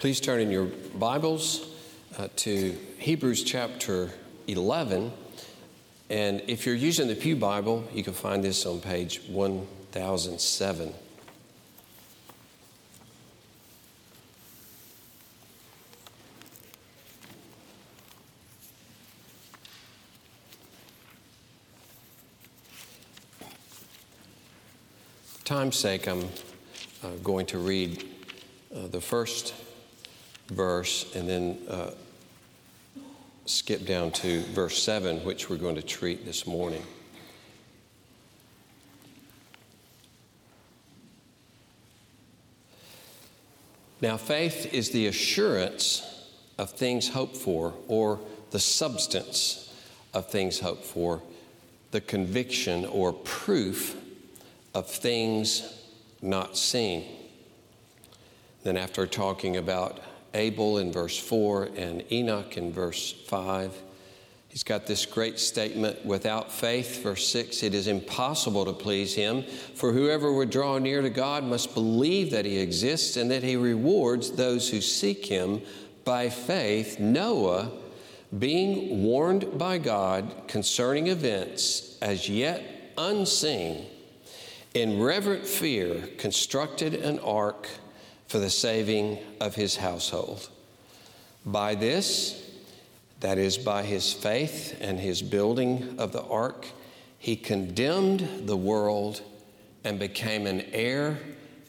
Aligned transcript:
Please 0.00 0.18
turn 0.18 0.40
in 0.40 0.50
your 0.50 0.64
Bibles 0.98 1.68
uh, 2.16 2.28
to 2.36 2.74
Hebrews 2.96 3.44
chapter 3.44 4.10
11. 4.46 5.12
And 6.08 6.40
if 6.46 6.64
you're 6.64 6.74
using 6.74 7.06
the 7.06 7.14
Pew 7.14 7.36
Bible, 7.36 7.86
you 7.92 8.02
can 8.02 8.14
find 8.14 8.42
this 8.42 8.64
on 8.64 8.80
page 8.80 9.20
1007. 9.28 10.94
time's 25.44 25.76
sake, 25.76 26.08
I'm 26.08 26.24
uh, 27.02 27.08
going 27.22 27.44
to 27.46 27.58
read 27.58 28.08
uh, 28.74 28.86
the 28.86 29.00
first 29.00 29.52
verse 30.50 31.14
and 31.14 31.28
then 31.28 31.58
uh, 31.68 31.90
skip 33.46 33.84
down 33.84 34.10
to 34.12 34.42
verse 34.42 34.82
7, 34.82 35.24
which 35.24 35.48
we're 35.48 35.56
going 35.56 35.76
to 35.76 35.82
treat 35.82 36.24
this 36.24 36.46
morning. 36.46 36.82
Now, 44.00 44.16
faith 44.16 44.72
is 44.72 44.90
the 44.90 45.08
assurance 45.08 46.06
of 46.58 46.70
things 46.70 47.08
hoped 47.08 47.36
for, 47.36 47.74
or 47.86 48.18
the 48.50 48.58
substance 48.58 49.74
of 50.14 50.30
things 50.30 50.60
hoped 50.60 50.84
for, 50.84 51.20
the 51.90 52.00
conviction 52.00 52.84
or 52.86 53.12
proof 53.12 53.96
of 54.74 54.86
things 54.88 55.82
not 56.22 56.56
seen. 56.56 57.04
Then, 58.62 58.76
after 58.76 59.06
talking 59.06 59.56
about 59.56 60.00
Abel 60.34 60.78
in 60.78 60.92
verse 60.92 61.18
4 61.18 61.70
and 61.76 62.04
Enoch 62.12 62.56
in 62.56 62.72
verse 62.72 63.12
5, 63.26 63.74
he's 64.48 64.62
got 64.62 64.86
this 64.86 65.06
great 65.06 65.38
statement 65.38 66.04
without 66.04 66.52
faith, 66.52 67.02
verse 67.02 67.26
6 67.28 67.62
it 67.62 67.74
is 67.74 67.86
impossible 67.86 68.64
to 68.64 68.72
please 68.72 69.14
him, 69.14 69.42
for 69.74 69.92
whoever 69.92 70.32
would 70.32 70.50
draw 70.50 70.78
near 70.78 71.02
to 71.02 71.10
God 71.10 71.44
must 71.44 71.74
believe 71.74 72.30
that 72.30 72.44
he 72.44 72.58
exists 72.58 73.16
and 73.16 73.30
that 73.30 73.42
he 73.42 73.56
rewards 73.56 74.32
those 74.32 74.68
who 74.70 74.80
seek 74.80 75.26
him 75.26 75.62
by 76.04 76.28
faith. 76.28 76.98
Noah, 76.98 77.70
being 78.38 79.02
warned 79.02 79.58
by 79.58 79.78
God 79.78 80.32
concerning 80.46 81.08
events 81.08 81.98
as 82.00 82.28
yet 82.28 82.62
unseen, 82.96 83.86
in 84.74 85.00
reverent 85.00 85.46
fear, 85.46 86.08
constructed 86.16 86.94
an 86.94 87.18
ark 87.20 87.68
for 88.30 88.38
the 88.38 88.48
saving 88.48 89.18
of 89.40 89.56
his 89.56 89.74
household. 89.74 90.48
By 91.44 91.74
this, 91.74 92.48
that 93.18 93.38
is, 93.38 93.58
by 93.58 93.82
his 93.82 94.12
faith 94.12 94.78
and 94.80 95.00
his 95.00 95.20
building 95.20 95.96
of 95.98 96.12
the 96.12 96.22
ark, 96.22 96.68
he 97.18 97.34
condemned 97.34 98.46
the 98.46 98.56
world 98.56 99.20
and 99.82 99.98
became 99.98 100.46
an 100.46 100.60
heir 100.72 101.18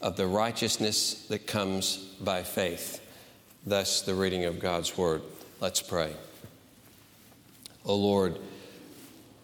of 0.00 0.14
the 0.14 0.28
righteousness 0.28 1.26
that 1.26 1.48
comes 1.48 1.96
by 2.20 2.44
faith. 2.44 3.04
Thus, 3.66 4.02
the 4.02 4.14
reading 4.14 4.44
of 4.44 4.60
God's 4.60 4.96
word. 4.96 5.22
Let's 5.58 5.82
pray. 5.82 6.14
O 7.84 7.96
Lord, 7.96 8.38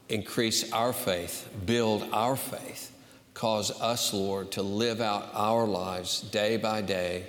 increase 0.08 0.72
our 0.72 0.92
faith, 0.92 1.48
build 1.66 2.08
our 2.12 2.36
faith 2.36 2.92
Cause 3.38 3.70
us, 3.80 4.12
Lord, 4.12 4.50
to 4.52 4.62
live 4.62 5.00
out 5.00 5.30
our 5.32 5.64
lives 5.64 6.22
day 6.22 6.56
by 6.56 6.82
day 6.82 7.28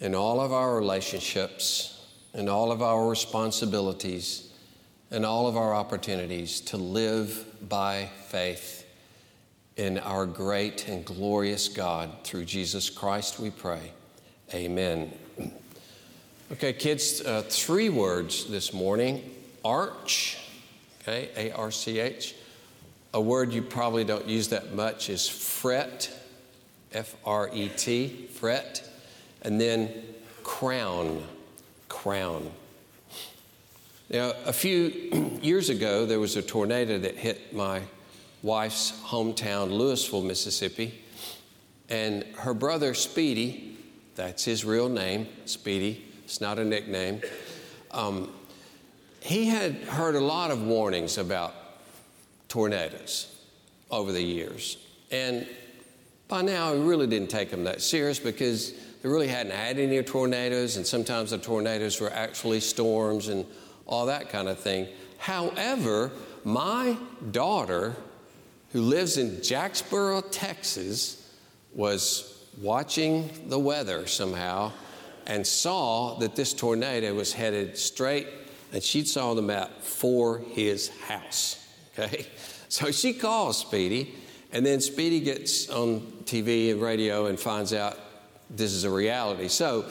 in 0.00 0.14
all 0.14 0.40
of 0.40 0.50
our 0.50 0.74
relationships, 0.74 2.06
in 2.32 2.48
all 2.48 2.72
of 2.72 2.80
our 2.80 3.06
responsibilities, 3.06 4.50
and 5.10 5.26
all 5.26 5.46
of 5.46 5.58
our 5.58 5.74
opportunities 5.74 6.62
to 6.62 6.78
live 6.78 7.44
by 7.68 8.08
faith 8.28 8.86
in 9.76 9.98
our 9.98 10.24
great 10.24 10.88
and 10.88 11.04
glorious 11.04 11.68
God. 11.68 12.08
Through 12.24 12.46
Jesus 12.46 12.88
Christ, 12.88 13.38
we 13.38 13.50
pray. 13.50 13.92
Amen. 14.54 15.12
Okay, 16.50 16.72
kids, 16.72 17.20
uh, 17.20 17.42
three 17.46 17.90
words 17.90 18.46
this 18.46 18.72
morning 18.72 19.30
arch, 19.62 20.38
okay, 21.02 21.28
A 21.36 21.54
R 21.54 21.70
C 21.70 21.98
H. 22.00 22.36
A 23.12 23.20
word 23.20 23.52
you 23.52 23.62
probably 23.62 24.04
don't 24.04 24.26
use 24.26 24.48
that 24.48 24.74
much 24.74 25.10
is 25.10 25.28
fret, 25.28 26.10
F 26.92 27.16
R 27.24 27.50
E 27.52 27.68
T, 27.76 28.28
fret, 28.32 28.88
and 29.42 29.60
then 29.60 29.90
crown, 30.44 31.22
crown. 31.88 32.50
Now, 34.10 34.32
a 34.44 34.52
few 34.52 35.38
years 35.42 35.70
ago, 35.70 36.06
there 36.06 36.20
was 36.20 36.36
a 36.36 36.42
tornado 36.42 36.98
that 36.98 37.16
hit 37.16 37.54
my 37.54 37.82
wife's 38.42 38.92
hometown, 39.04 39.70
Louisville, 39.70 40.22
Mississippi, 40.22 41.02
and 41.88 42.24
her 42.38 42.54
brother, 42.54 42.94
Speedy, 42.94 43.76
that's 44.14 44.44
his 44.44 44.64
real 44.64 44.88
name, 44.88 45.28
Speedy, 45.44 46.04
it's 46.24 46.40
not 46.40 46.58
a 46.58 46.64
nickname, 46.64 47.20
um, 47.90 48.32
he 49.20 49.46
had 49.46 49.74
heard 49.84 50.14
a 50.14 50.20
lot 50.20 50.50
of 50.50 50.62
warnings 50.62 51.18
about 51.18 51.54
tornadoes 52.50 53.34
over 53.90 54.12
the 54.12 54.22
years. 54.22 54.76
And 55.10 55.46
by 56.28 56.42
now, 56.42 56.74
we 56.74 56.80
really 56.80 57.06
didn't 57.06 57.30
take 57.30 57.50
them 57.50 57.64
that 57.64 57.80
serious 57.80 58.18
because 58.18 58.72
they 59.02 59.08
really 59.08 59.28
hadn't 59.28 59.52
had 59.52 59.78
any 59.78 60.02
tornadoes, 60.02 60.76
and 60.76 60.86
sometimes 60.86 61.30
the 61.30 61.38
tornadoes 61.38 62.00
were 62.00 62.12
actually 62.12 62.60
storms 62.60 63.28
and 63.28 63.46
all 63.86 64.06
that 64.06 64.28
kind 64.28 64.48
of 64.48 64.58
thing. 64.58 64.86
However, 65.18 66.12
my 66.44 66.96
daughter, 67.30 67.96
who 68.72 68.82
lives 68.82 69.16
in 69.16 69.42
Jacksboro, 69.42 70.20
Texas, 70.20 71.34
was 71.74 72.44
watching 72.60 73.30
the 73.48 73.58
weather 73.58 74.06
somehow 74.06 74.72
and 75.26 75.46
saw 75.46 76.18
that 76.18 76.36
this 76.36 76.52
tornado 76.52 77.14
was 77.14 77.32
headed 77.32 77.78
straight, 77.78 78.26
and 78.72 78.82
she 78.82 79.04
saw 79.04 79.34
the 79.34 79.42
map 79.42 79.82
for 79.82 80.38
his 80.38 80.88
house. 81.00 81.59
Okay? 82.00 82.26
So 82.70 82.92
she 82.92 83.14
calls 83.14 83.58
Speedy, 83.58 84.14
and 84.52 84.64
then 84.64 84.80
Speedy 84.80 85.18
gets 85.18 85.68
on 85.70 86.02
TV 86.24 86.70
and 86.70 86.80
radio 86.80 87.26
and 87.26 87.38
finds 87.38 87.74
out 87.74 87.98
this 88.48 88.72
is 88.72 88.84
a 88.84 88.90
reality. 88.90 89.48
So 89.48 89.86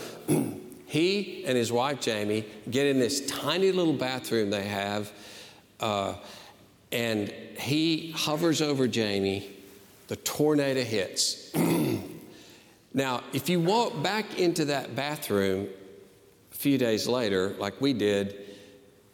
he 0.85 1.43
and 1.45 1.57
his 1.57 1.73
wife 1.73 1.99
Jamie 1.99 2.45
get 2.71 2.87
in 2.87 2.97
this 2.97 3.25
tiny 3.27 3.73
little 3.73 3.91
bathroom 3.91 4.49
they 4.49 4.63
have, 4.63 5.11
uh, 5.81 6.15
and 6.93 7.27
he 7.59 8.11
hovers 8.11 8.61
over 8.61 8.87
Jamie. 8.87 9.57
The 10.07 10.15
tornado 10.15 10.81
hits. 10.81 11.53
now, 12.93 13.23
if 13.33 13.49
you 13.49 13.59
walk 13.59 14.01
back 14.01 14.39
into 14.39 14.63
that 14.65 14.95
bathroom 14.95 15.67
a 16.49 16.55
few 16.55 16.77
days 16.77 17.09
later, 17.09 17.55
like 17.59 17.81
we 17.81 17.91
did, 17.91 18.48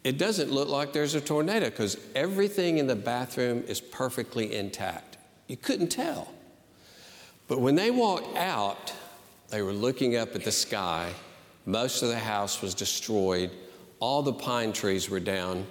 it 0.06 0.18
doesn't 0.18 0.52
look 0.52 0.68
like 0.68 0.92
there's 0.92 1.16
a 1.16 1.20
tornado 1.20 1.68
because 1.68 1.98
everything 2.14 2.78
in 2.78 2.86
the 2.86 2.94
bathroom 2.94 3.64
is 3.66 3.80
perfectly 3.80 4.54
intact. 4.54 5.16
You 5.48 5.56
couldn't 5.56 5.88
tell. 5.88 6.32
But 7.48 7.60
when 7.60 7.74
they 7.74 7.90
walked 7.90 8.36
out, 8.36 8.92
they 9.48 9.62
were 9.62 9.72
looking 9.72 10.14
up 10.14 10.36
at 10.36 10.44
the 10.44 10.52
sky. 10.52 11.12
Most 11.64 12.04
of 12.04 12.08
the 12.08 12.20
house 12.20 12.62
was 12.62 12.72
destroyed. 12.72 13.50
All 13.98 14.22
the 14.22 14.32
pine 14.32 14.72
trees 14.72 15.10
were 15.10 15.18
down. 15.18 15.66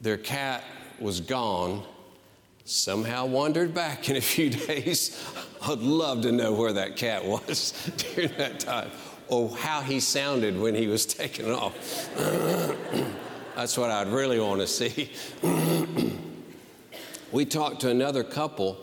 Their 0.00 0.16
cat 0.16 0.64
was 0.98 1.20
gone. 1.20 1.84
Somehow 2.64 3.26
wandered 3.26 3.74
back 3.74 4.08
in 4.08 4.16
a 4.16 4.22
few 4.22 4.48
days. 4.66 5.22
I'd 5.60 5.80
love 5.80 6.22
to 6.22 6.32
know 6.32 6.54
where 6.54 6.72
that 6.72 6.96
cat 6.96 7.22
was 7.22 7.74
during 8.14 8.32
that 8.38 8.60
time 8.60 8.90
or 9.30 9.48
how 9.56 9.80
he 9.80 10.00
sounded 10.00 10.58
when 10.58 10.74
he 10.74 10.88
was 10.88 11.06
taken 11.20 11.50
off. 11.50 11.74
That's 13.56 13.78
what 13.78 13.90
I'd 13.90 14.08
really 14.08 14.40
want 14.40 14.60
to 14.60 14.66
see. 14.66 15.10
we 17.32 17.44
talked 17.44 17.80
to 17.82 17.90
another 17.90 18.24
couple 18.24 18.76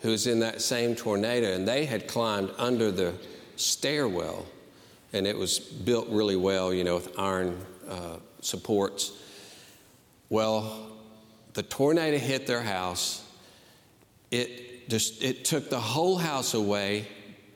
who 0.00 0.10
was 0.10 0.26
in 0.26 0.40
that 0.40 0.62
same 0.62 0.94
tornado, 0.94 1.52
and 1.52 1.68
they 1.68 1.84
had 1.84 2.08
climbed 2.08 2.50
under 2.56 2.90
the 2.90 3.12
stairwell, 3.56 4.46
and 5.12 5.26
it 5.26 5.36
was 5.36 5.58
built 5.58 6.08
really 6.08 6.36
well, 6.36 6.72
you 6.72 6.84
know, 6.84 6.94
with 6.94 7.18
iron 7.18 7.60
uh, 7.88 8.16
supports. 8.40 9.12
Well, 10.30 10.90
the 11.52 11.62
tornado 11.62 12.16
hit 12.16 12.46
their 12.46 12.62
house. 12.62 13.24
It 14.30 14.88
just 14.88 15.22
it 15.22 15.44
took 15.44 15.68
the 15.68 15.80
whole 15.80 16.16
house 16.16 16.54
away. 16.54 17.06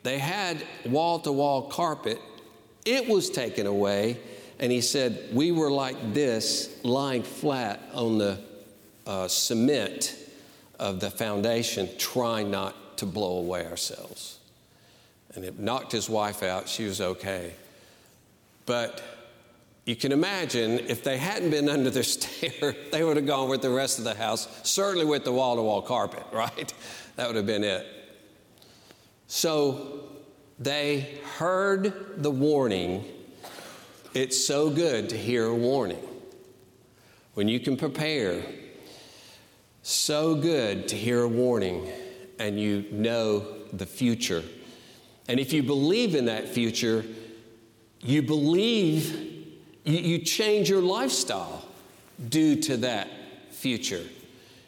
They 0.03 0.19
had 0.19 0.63
wall 0.85 1.21
to 1.21 1.33
wall 1.33 1.63
carpet 1.63 2.21
it 2.85 3.09
was 3.09 3.31
taken 3.31 3.67
away, 3.67 4.19
and 4.59 4.71
he 4.71 4.81
said, 4.81 5.29
We 5.33 5.53
were 5.53 5.71
like 5.71 6.15
this, 6.15 6.79
lying 6.85 7.23
flat 7.23 7.81
on 7.93 8.19
the 8.19 8.39
uh, 9.07 9.29
cement 9.29 10.17
of 10.79 11.01
the 11.01 11.11
foundation, 11.11 11.89
trying 11.99 12.51
not 12.51 12.99
to 12.99 13.07
blow 13.07 13.39
away 13.39 13.67
ourselves. 13.67 14.39
And 15.35 15.45
it 15.45 15.59
knocked 15.59 15.93
his 15.93 16.09
wife 16.09 16.43
out. 16.43 16.69
She 16.69 16.85
was 16.85 17.01
okay. 17.01 17.55
But 18.67 19.03
you 19.85 19.97
can 19.97 20.13
imagine 20.13 20.79
if 20.89 21.03
they 21.03 21.19
hadn't 21.19 21.51
been 21.51 21.69
under 21.69 21.91
the 21.91 22.05
stair, 22.05 22.75
they 22.93 23.05
would 23.05 23.17
have 23.17 23.27
gone 23.27 23.49
with 23.49 23.63
the 23.63 23.71
rest 23.71 23.99
of 23.99 24.05
the 24.05 24.15
house, 24.15 24.49
certainly 24.63 25.05
with 25.05 25.25
the 25.25 25.33
wall 25.33 25.57
to 25.57 25.63
wall 25.63 25.83
carpet, 25.83 26.25
right? 26.33 26.73
That 27.17 27.27
would 27.27 27.37
have 27.37 27.47
been 27.47 27.65
it. 27.65 27.87
So 29.27 30.14
they 30.59 31.19
heard 31.37 32.23
the 32.23 32.31
warning. 32.31 33.05
It's 34.15 34.47
so 34.47 34.71
good 34.71 35.09
to 35.11 35.17
hear 35.17 35.47
a 35.47 35.55
warning. 35.55 36.03
When 37.35 37.49
you 37.49 37.59
can 37.59 37.77
prepare, 37.77 38.43
so 39.83 40.35
good 40.35 40.89
to 40.89 40.97
hear 40.97 41.23
a 41.23 41.29
warning 41.29 41.89
and 42.39 42.59
you 42.59 42.87
know 42.91 43.45
the 43.73 43.87
future. 43.87 44.43
And 45.29 45.41
if 45.41 45.53
you 45.53 45.63
believe 45.63 46.15
in 46.15 46.27
that 46.27 46.49
future, 46.49 47.05
you 48.01 48.23
believe, 48.23 49.57
you, 49.85 49.99
you 49.99 50.19
change 50.19 50.69
your 50.69 50.83
lifestyle 50.83 51.65
due 52.29 52.57
to 52.63 52.77
that 52.79 53.09
future. 53.51 54.05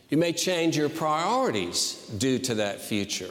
You 0.09 0.19
may 0.19 0.33
change 0.33 0.77
your 0.77 0.89
priorities 0.89 1.95
due 2.19 2.39
to 2.41 2.55
that 2.57 2.81
future. 2.81 3.31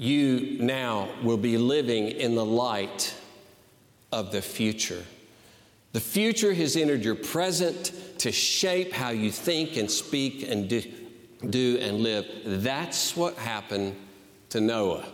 You 0.00 0.58
now 0.60 1.08
will 1.24 1.36
be 1.36 1.58
living 1.58 2.06
in 2.06 2.36
the 2.36 2.44
light 2.44 3.12
of 4.12 4.30
the 4.30 4.40
future. 4.40 5.02
The 5.92 5.98
future 5.98 6.54
has 6.54 6.76
entered 6.76 7.02
your 7.02 7.16
present 7.16 7.92
to 8.18 8.30
shape 8.30 8.92
how 8.92 9.10
you 9.10 9.32
think 9.32 9.76
and 9.76 9.90
speak 9.90 10.48
and 10.48 10.68
do, 10.68 10.84
do 11.50 11.78
and 11.80 11.98
live. 11.98 12.26
That's 12.44 13.16
what 13.16 13.34
happened 13.38 13.96
to 14.50 14.60
Noah. 14.60 15.04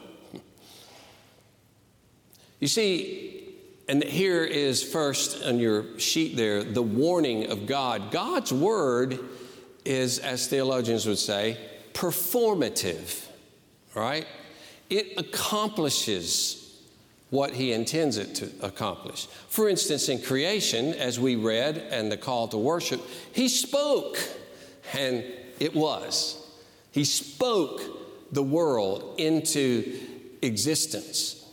You 2.60 2.68
see, 2.68 3.54
and 3.88 4.04
here 4.04 4.44
is 4.44 4.82
first 4.82 5.46
on 5.46 5.58
your 5.58 5.98
sheet 5.98 6.36
there 6.36 6.62
the 6.62 6.82
warning 6.82 7.50
of 7.50 7.64
God. 7.64 8.10
God's 8.10 8.52
word 8.52 9.18
is, 9.86 10.18
as 10.18 10.46
theologians 10.46 11.06
would 11.06 11.18
say, 11.18 11.56
performative, 11.94 13.24
right? 13.94 14.26
It 14.94 15.18
accomplishes 15.18 16.72
what 17.30 17.52
he 17.52 17.72
intends 17.72 18.16
it 18.16 18.36
to 18.36 18.48
accomplish. 18.62 19.26
For 19.48 19.68
instance, 19.68 20.08
in 20.08 20.22
creation, 20.22 20.94
as 20.94 21.18
we 21.18 21.34
read 21.34 21.78
and 21.90 22.12
the 22.12 22.16
call 22.16 22.46
to 22.46 22.56
worship, 22.56 23.00
he 23.32 23.48
spoke 23.48 24.16
and 24.92 25.24
it 25.58 25.74
was. 25.74 26.40
He 26.92 27.04
spoke 27.04 27.80
the 28.30 28.44
world 28.44 29.16
into 29.18 29.98
existence. 30.42 31.44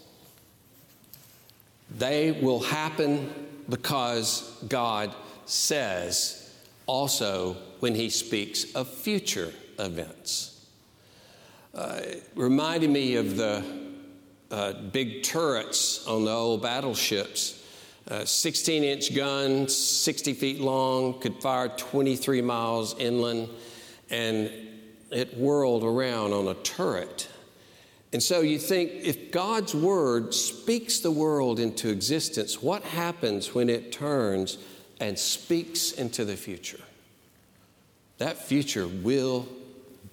They 1.97 2.33
will 2.33 2.59
happen 2.59 3.33
because 3.67 4.55
God 4.67 5.15
says 5.47 6.53
also 6.85 7.57
when 7.79 7.95
he 7.95 8.11
speaks 8.11 8.71
of 8.75 8.87
future 8.87 9.51
events. 9.79 10.60
Uh, 11.73 12.01
reminded 12.35 12.89
me 12.89 13.15
of 13.15 13.37
the 13.37 13.63
uh, 14.51 14.73
big 14.73 15.23
turrets 15.23 16.05
on 16.05 16.25
the 16.25 16.31
old 16.31 16.61
battleships. 16.61 17.63
Uh, 18.09 18.25
16 18.25 18.83
inch 18.83 19.15
guns, 19.15 19.73
60 19.73 20.33
feet 20.33 20.59
long, 20.59 21.19
could 21.21 21.41
fire 21.41 21.69
23 21.69 22.41
miles 22.41 22.97
inland, 22.99 23.47
and 24.09 24.51
it 25.11 25.37
whirled 25.37 25.83
around 25.85 26.33
on 26.33 26.49
a 26.49 26.55
turret. 26.55 27.29
And 28.11 28.21
so 28.21 28.41
you 28.41 28.59
think 28.59 28.91
if 28.91 29.31
God's 29.31 29.73
word 29.73 30.33
speaks 30.33 30.99
the 30.99 31.11
world 31.11 31.57
into 31.57 31.89
existence, 31.89 32.61
what 32.61 32.83
happens 32.83 33.55
when 33.55 33.69
it 33.69 33.93
turns 33.93 34.57
and 34.99 35.17
speaks 35.17 35.93
into 35.93 36.25
the 36.25 36.35
future? 36.35 36.81
That 38.17 38.37
future 38.37 38.87
will 38.87 39.47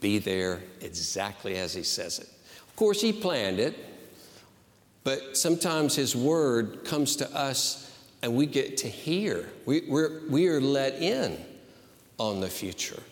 be 0.01 0.19
there 0.19 0.61
exactly 0.81 1.57
as 1.57 1.75
He 1.75 1.83
says 1.83 2.19
it. 2.19 2.29
Of 2.69 2.77
course, 2.77 3.01
He 3.01 3.13
planned 3.13 3.59
it, 3.59 3.77
but 5.05 5.37
sometimes 5.37 5.95
His 5.95 6.15
word 6.15 6.85
comes 6.85 7.17
to 7.17 7.37
us 7.37 7.85
and 8.23 8.35
we 8.35 8.47
get 8.47 8.79
to 8.79 8.89
hear. 8.89 9.49
We, 9.65 9.83
we're, 9.89 10.21
we 10.29 10.49
are 10.49 10.61
let 10.61 10.95
in 10.95 11.39
on 12.19 12.41
the 12.41 12.49
future. 12.49 13.03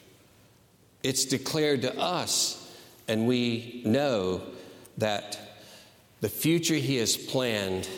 It's 1.02 1.24
declared 1.24 1.82
to 1.82 1.98
us, 1.98 2.76
and 3.06 3.26
we 3.28 3.82
know 3.84 4.42
that 4.98 5.38
the 6.20 6.28
future 6.28 6.74
He 6.74 6.96
has 6.96 7.16
planned 7.16 7.88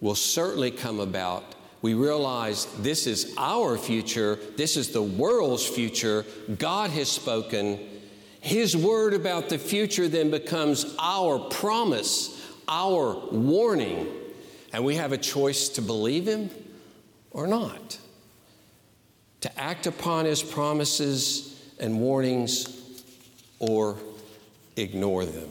will 0.00 0.14
certainly 0.14 0.70
come 0.70 1.00
about. 1.00 1.54
We 1.82 1.94
realize 1.94 2.66
this 2.78 3.06
is 3.06 3.34
our 3.36 3.76
future, 3.76 4.38
this 4.56 4.76
is 4.76 4.90
the 4.90 5.02
world's 5.02 5.66
future. 5.66 6.24
God 6.58 6.90
has 6.90 7.10
spoken. 7.10 7.80
His 8.44 8.76
word 8.76 9.14
about 9.14 9.48
the 9.48 9.56
future 9.56 10.06
then 10.06 10.30
becomes 10.30 10.94
our 10.98 11.38
promise, 11.38 12.46
our 12.68 13.14
warning, 13.32 14.06
and 14.70 14.84
we 14.84 14.96
have 14.96 15.12
a 15.12 15.16
choice 15.16 15.70
to 15.70 15.80
believe 15.80 16.26
Him 16.26 16.50
or 17.30 17.46
not, 17.46 17.98
to 19.40 19.58
act 19.58 19.86
upon 19.86 20.26
His 20.26 20.42
promises 20.42 21.58
and 21.80 21.98
warnings 21.98 23.02
or 23.60 23.96
ignore 24.76 25.24
them. 25.24 25.48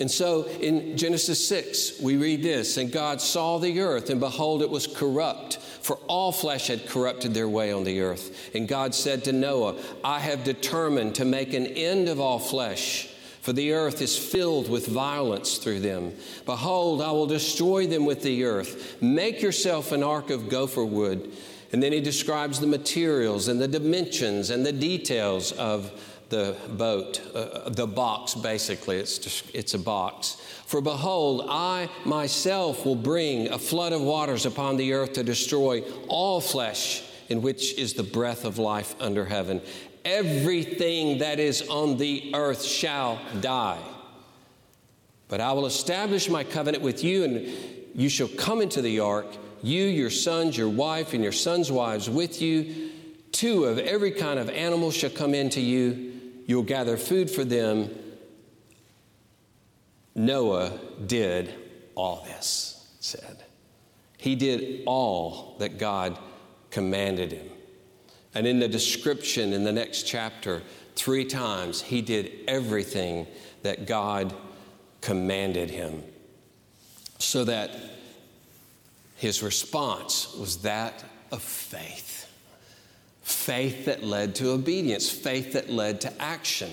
And 0.00 0.10
so 0.10 0.44
in 0.60 0.96
Genesis 0.96 1.46
6, 1.46 2.00
we 2.00 2.16
read 2.16 2.42
this 2.42 2.78
And 2.78 2.90
God 2.90 3.20
saw 3.20 3.58
the 3.58 3.80
earth, 3.80 4.10
and 4.10 4.18
behold, 4.18 4.62
it 4.62 4.70
was 4.70 4.86
corrupt, 4.86 5.58
for 5.58 5.96
all 6.08 6.32
flesh 6.32 6.68
had 6.68 6.86
corrupted 6.86 7.34
their 7.34 7.48
way 7.48 7.70
on 7.70 7.84
the 7.84 8.00
earth. 8.00 8.50
And 8.54 8.66
God 8.66 8.94
said 8.94 9.24
to 9.24 9.32
Noah, 9.32 9.76
I 10.02 10.18
have 10.20 10.42
determined 10.42 11.14
to 11.16 11.24
make 11.24 11.52
an 11.52 11.66
end 11.66 12.08
of 12.08 12.18
all 12.18 12.38
flesh. 12.38 13.08
For 13.42 13.54
the 13.54 13.72
earth 13.72 14.02
is 14.02 14.18
filled 14.18 14.68
with 14.68 14.86
violence 14.86 15.56
through 15.56 15.80
them. 15.80 16.12
Behold, 16.44 17.00
I 17.00 17.10
will 17.10 17.26
destroy 17.26 17.86
them 17.86 18.04
with 18.04 18.22
the 18.22 18.44
earth. 18.44 19.00
Make 19.02 19.40
yourself 19.40 19.92
an 19.92 20.02
ark 20.02 20.28
of 20.30 20.50
gopher 20.50 20.84
wood. 20.84 21.32
And 21.72 21.82
then 21.82 21.92
he 21.92 22.00
describes 22.00 22.60
the 22.60 22.66
materials 22.66 23.48
and 23.48 23.60
the 23.60 23.68
dimensions 23.68 24.50
and 24.50 24.66
the 24.66 24.72
details 24.72 25.52
of 25.52 25.90
the 26.30 26.56
boat, 26.70 27.20
uh, 27.34 27.68
the 27.68 27.86
box, 27.86 28.34
basically. 28.34 28.96
It's, 28.96 29.18
just, 29.18 29.54
it's 29.54 29.74
a 29.74 29.78
box. 29.78 30.36
For 30.66 30.80
behold, 30.80 31.46
I 31.48 31.90
myself 32.04 32.86
will 32.86 32.96
bring 32.96 33.48
a 33.48 33.58
flood 33.58 33.92
of 33.92 34.00
waters 34.00 34.46
upon 34.46 34.76
the 34.76 34.92
earth 34.92 35.12
to 35.14 35.22
destroy 35.22 35.82
all 36.08 36.40
flesh, 36.40 37.02
in 37.28 37.42
which 37.42 37.74
is 37.74 37.94
the 37.94 38.02
breath 38.02 38.44
of 38.44 38.58
life 38.58 38.94
under 39.00 39.24
heaven. 39.24 39.60
Everything 40.04 41.18
that 41.18 41.38
is 41.38 41.68
on 41.68 41.98
the 41.98 42.32
earth 42.34 42.62
shall 42.62 43.20
die. 43.40 43.82
But 45.28 45.40
I 45.40 45.52
will 45.52 45.66
establish 45.66 46.28
my 46.28 46.44
covenant 46.44 46.82
with 46.82 47.04
you, 47.04 47.24
and 47.24 47.48
you 47.94 48.08
shall 48.08 48.28
come 48.28 48.62
into 48.62 48.80
the 48.80 49.00
ark 49.00 49.26
you, 49.62 49.84
your 49.84 50.10
sons, 50.10 50.56
your 50.56 50.68
wife, 50.68 51.12
and 51.12 51.22
your 51.22 51.32
sons' 51.32 51.70
wives 51.70 52.08
with 52.08 52.40
you. 52.40 52.90
Two 53.32 53.64
of 53.64 53.78
every 53.78 54.10
kind 54.10 54.38
of 54.38 54.48
animal 54.48 54.90
shall 54.90 55.10
come 55.10 55.34
into 55.34 55.60
you. 55.60 56.09
You'll 56.50 56.64
gather 56.64 56.96
food 56.96 57.30
for 57.30 57.44
them. 57.44 57.90
Noah 60.16 60.80
did 61.06 61.54
all 61.94 62.24
this, 62.24 62.88
said. 62.98 63.44
He 64.18 64.34
did 64.34 64.82
all 64.84 65.54
that 65.60 65.78
God 65.78 66.18
commanded 66.72 67.30
him. 67.30 67.46
And 68.34 68.48
in 68.48 68.58
the 68.58 68.66
description 68.66 69.52
in 69.52 69.62
the 69.62 69.70
next 69.70 70.08
chapter, 70.08 70.60
three 70.96 71.24
times, 71.24 71.82
he 71.82 72.02
did 72.02 72.32
everything 72.48 73.28
that 73.62 73.86
God 73.86 74.34
commanded 75.02 75.70
him. 75.70 76.02
So 77.18 77.44
that 77.44 77.70
his 79.14 79.40
response 79.40 80.34
was 80.34 80.62
that 80.62 81.04
of 81.30 81.42
faith. 81.42 82.19
Faith 83.30 83.84
that 83.86 84.02
led 84.02 84.34
to 84.36 84.50
obedience, 84.50 85.08
faith 85.08 85.52
that 85.52 85.70
led 85.70 86.00
to 86.02 86.22
action. 86.22 86.70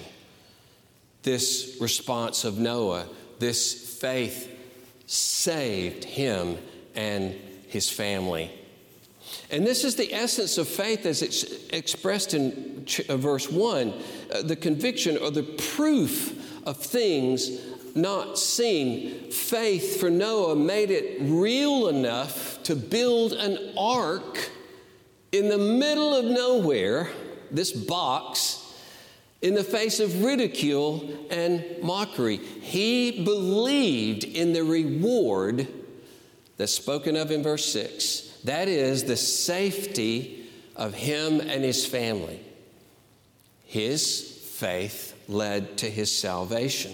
This 1.23 1.77
response 1.79 2.43
of 2.43 2.57
Noah, 2.57 3.05
this 3.39 3.99
faith 3.99 4.53
saved 5.05 6.03
him 6.03 6.57
and 6.95 7.33
his 7.67 7.89
family. 7.89 8.51
And 9.49 9.65
this 9.65 9.83
is 9.83 9.95
the 9.95 10.13
essence 10.13 10.57
of 10.57 10.67
faith 10.67 11.05
as 11.05 11.21
it's 11.21 11.43
expressed 11.69 12.33
in 12.33 12.85
uh, 13.07 13.17
verse 13.17 13.49
1 13.49 13.93
uh, 14.33 14.41
the 14.41 14.55
conviction 14.55 15.17
or 15.17 15.31
the 15.31 15.43
proof 15.43 16.65
of 16.65 16.77
things 16.77 17.49
not 17.95 18.37
seen. 18.37 19.31
Faith 19.31 19.99
for 19.99 20.09
Noah 20.09 20.55
made 20.55 20.91
it 20.91 21.17
real 21.21 21.87
enough 21.87 22.61
to 22.63 22.75
build 22.75 23.33
an 23.33 23.73
ark 23.77 24.51
in 25.37 25.49
the 25.49 25.57
middle 25.57 26.15
of 26.15 26.25
nowhere, 26.25 27.09
this 27.51 27.71
box, 27.71 28.63
in 29.41 29.53
the 29.53 29.63
face 29.63 29.99
of 29.99 30.23
ridicule 30.23 31.27
and 31.29 31.63
mockery. 31.81 32.37
He 32.37 33.23
believed 33.23 34.23
in 34.23 34.53
the 34.53 34.63
reward 34.63 35.67
that's 36.57 36.73
spoken 36.73 37.15
of 37.15 37.29
in 37.29 37.43
verse 37.43 37.71
6. 37.71 38.39
That 38.45 38.67
is 38.67 39.03
the 39.03 39.17
safety 39.17 40.49
of 40.75 40.93
him 40.93 41.39
and 41.39 41.63
his 41.63 41.85
family. 41.85 42.39
His 43.65 44.21
faith 44.55 45.13
led 45.27 45.77
to 45.79 45.89
his 45.89 46.15
salvation. 46.15 46.93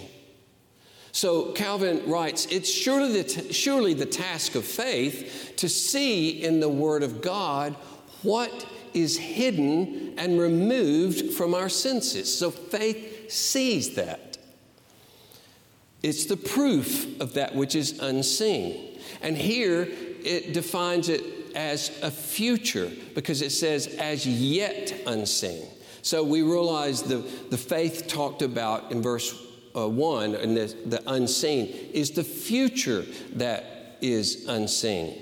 So 1.12 1.52
Calvin 1.52 2.02
writes, 2.10 2.46
it's 2.46 2.68
surely 2.68 3.12
the, 3.12 3.24
t- 3.24 3.52
surely 3.52 3.94
the 3.94 4.04
task 4.04 4.56
of 4.56 4.64
faith 4.64 5.52
to 5.58 5.68
see 5.68 6.42
in 6.42 6.58
the 6.58 6.68
Word 6.68 7.04
of 7.04 7.22
God 7.22 7.76
what 8.24 8.66
is 8.94 9.18
hidden 9.18 10.14
and 10.18 10.38
removed 10.38 11.34
from 11.34 11.54
our 11.54 11.68
senses. 11.68 12.36
So 12.36 12.50
faith 12.50 13.30
sees 13.30 13.94
that. 13.96 14.38
It's 16.02 16.26
the 16.26 16.36
proof 16.36 17.20
of 17.20 17.34
that 17.34 17.54
which 17.54 17.74
is 17.74 17.98
unseen. 17.98 18.98
And 19.22 19.36
here 19.36 19.88
it 19.90 20.52
defines 20.52 21.08
it 21.08 21.22
as 21.54 21.98
a 22.02 22.10
future 22.10 22.90
because 23.14 23.42
it 23.42 23.50
says 23.50 23.86
as 23.86 24.26
yet 24.26 24.94
unseen. 25.06 25.66
So 26.02 26.22
we 26.22 26.42
realize 26.42 27.02
the, 27.02 27.18
the 27.50 27.56
faith 27.56 28.06
talked 28.06 28.42
about 28.42 28.92
in 28.92 29.00
verse 29.00 29.34
uh, 29.74 29.88
1 29.88 30.34
and 30.34 30.56
the, 30.56 30.76
the 30.86 31.02
unseen 31.10 31.66
is 31.92 32.10
the 32.10 32.24
future 32.24 33.04
that 33.34 33.96
is 34.00 34.44
unseen. 34.46 35.20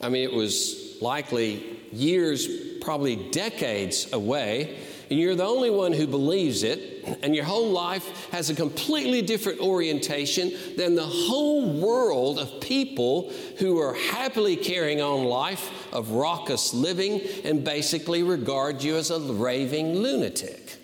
I 0.00 0.08
mean, 0.08 0.22
it 0.22 0.32
was 0.32 0.89
likely 1.00 1.78
years, 1.92 2.48
probably 2.80 3.16
decades 3.30 4.12
away, 4.12 4.78
and 5.10 5.18
you're 5.18 5.34
the 5.34 5.44
only 5.44 5.70
one 5.70 5.92
who 5.92 6.06
believes 6.06 6.62
it, 6.62 7.18
and 7.22 7.34
your 7.34 7.44
whole 7.44 7.70
life 7.70 8.30
has 8.30 8.48
a 8.48 8.54
completely 8.54 9.22
different 9.22 9.58
orientation 9.58 10.52
than 10.76 10.94
the 10.94 11.04
whole 11.04 11.80
world 11.80 12.38
of 12.38 12.60
people 12.60 13.32
who 13.58 13.80
are 13.80 13.94
happily 13.94 14.54
carrying 14.54 15.00
on 15.00 15.24
life 15.24 15.92
of 15.92 16.12
raucous 16.12 16.72
living 16.72 17.20
and 17.44 17.64
basically 17.64 18.22
regard 18.22 18.82
you 18.84 18.96
as 18.96 19.10
a 19.10 19.18
raving 19.18 19.96
lunatic. 19.96 20.76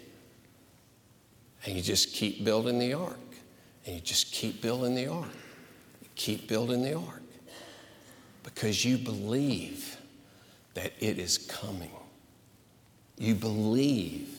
And 1.65 1.77
you 1.77 1.83
just 1.83 2.13
keep 2.13 2.45
building 2.45 2.81
the 2.81 2.95
ark. 2.95 3.19
And 3.85 3.95
you 3.95 4.01
just 4.01 4.33
keep 4.33 4.61
building 4.61 4.97
the 4.97 5.07
ark. 5.07 5.29
Keep 6.17 6.49
building 6.49 6.83
the 6.83 6.95
ark. 6.95 7.23
Because 8.43 8.85
you 8.85 8.99
believe 8.99 9.96
that 10.77 10.93
it 11.01 11.19
is 11.19 11.39
coming. 11.39 11.91
You 13.17 13.35
believe 13.35 14.39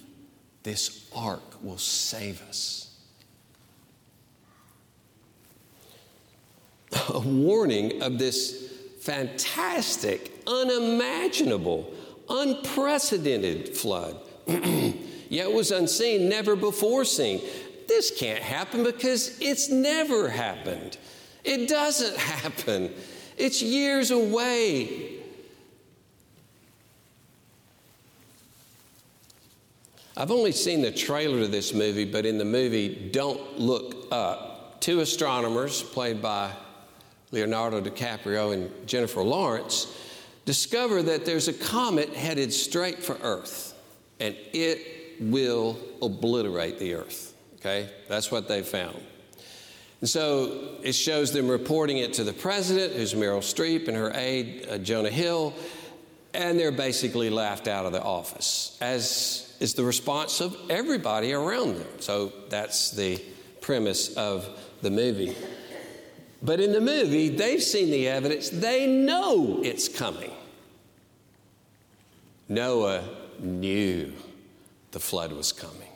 this 0.61 1.09
ark 1.15 1.41
will 1.63 1.79
save 1.79 2.47
us. 2.47 2.95
A 7.09 7.19
warning 7.19 8.03
of 8.03 8.19
this 8.19 8.71
fantastic, 9.01 10.31
unimaginable, 10.45 11.91
unprecedented 12.29 13.75
flood 13.75 14.17
yet 15.29 15.51
was 15.51 15.71
unseen, 15.71 16.29
never 16.29 16.55
before 16.55 17.03
seen. 17.03 17.41
This 17.87 18.15
can't 18.15 18.43
happen 18.43 18.83
because 18.83 19.39
it's 19.41 19.69
never 19.69 20.29
happened. 20.29 20.99
It 21.43 21.67
doesn't 21.67 22.15
happen. 22.17 22.93
It's 23.37 23.61
years 23.63 24.11
away. 24.11 25.16
I've 30.19 30.31
only 30.31 30.51
seen 30.51 30.81
the 30.81 30.91
trailer 30.91 31.41
to 31.41 31.47
this 31.47 31.75
movie, 31.75 32.03
but 32.03 32.25
in 32.25 32.39
the 32.39 32.45
movie, 32.45 33.11
Don't 33.13 33.59
Look 33.59 34.07
Up, 34.11 34.81
two 34.81 35.01
astronomers, 35.01 35.83
played 35.83 36.23
by 36.23 36.53
Leonardo 37.29 37.79
DiCaprio 37.81 38.51
and 38.51 38.87
Jennifer 38.87 39.21
Lawrence, 39.21 39.95
discover 40.45 41.03
that 41.03 41.23
there's 41.23 41.47
a 41.47 41.53
comet 41.53 42.09
headed 42.15 42.51
straight 42.51 43.03
for 43.03 43.15
Earth, 43.21 43.75
and 44.19 44.35
it 44.53 45.19
will 45.19 45.77
obliterate 46.01 46.79
the 46.79 46.95
earth. 46.95 47.35
Okay? 47.59 47.87
That's 48.07 48.31
what 48.31 48.47
they 48.47 48.63
found. 48.63 48.99
And 50.01 50.09
so 50.09 50.77
it 50.81 50.93
shows 50.93 51.31
them 51.31 51.47
reporting 51.47 51.99
it 51.99 52.13
to 52.13 52.23
the 52.23 52.33
president, 52.33 52.93
who's 52.93 53.13
Meryl 53.13 53.41
Streep, 53.41 53.87
and 53.87 53.95
her 53.95 54.11
aide, 54.15 54.67
uh, 54.67 54.77
Jonah 54.79 55.11
Hill, 55.11 55.53
and 56.33 56.59
they're 56.59 56.71
basically 56.71 57.29
laughed 57.29 57.67
out 57.67 57.85
of 57.85 57.91
the 57.91 58.01
office, 58.01 58.77
as 58.81 59.46
is 59.59 59.73
the 59.73 59.83
response 59.83 60.41
of 60.41 60.55
everybody 60.69 61.33
around 61.33 61.77
them. 61.77 61.87
So 61.99 62.31
that's 62.49 62.91
the 62.91 63.21
premise 63.61 64.15
of 64.15 64.47
the 64.81 64.91
movie. 64.91 65.35
But 66.41 66.59
in 66.59 66.71
the 66.71 66.81
movie, 66.81 67.29
they've 67.29 67.63
seen 67.63 67.89
the 67.89 68.07
evidence, 68.07 68.49
they 68.49 68.85
know 68.85 69.59
it's 69.63 69.87
coming. 69.87 70.31
Noah 72.47 73.03
knew 73.39 74.13
the 74.91 74.99
flood 74.99 75.31
was 75.33 75.51
coming. 75.51 75.89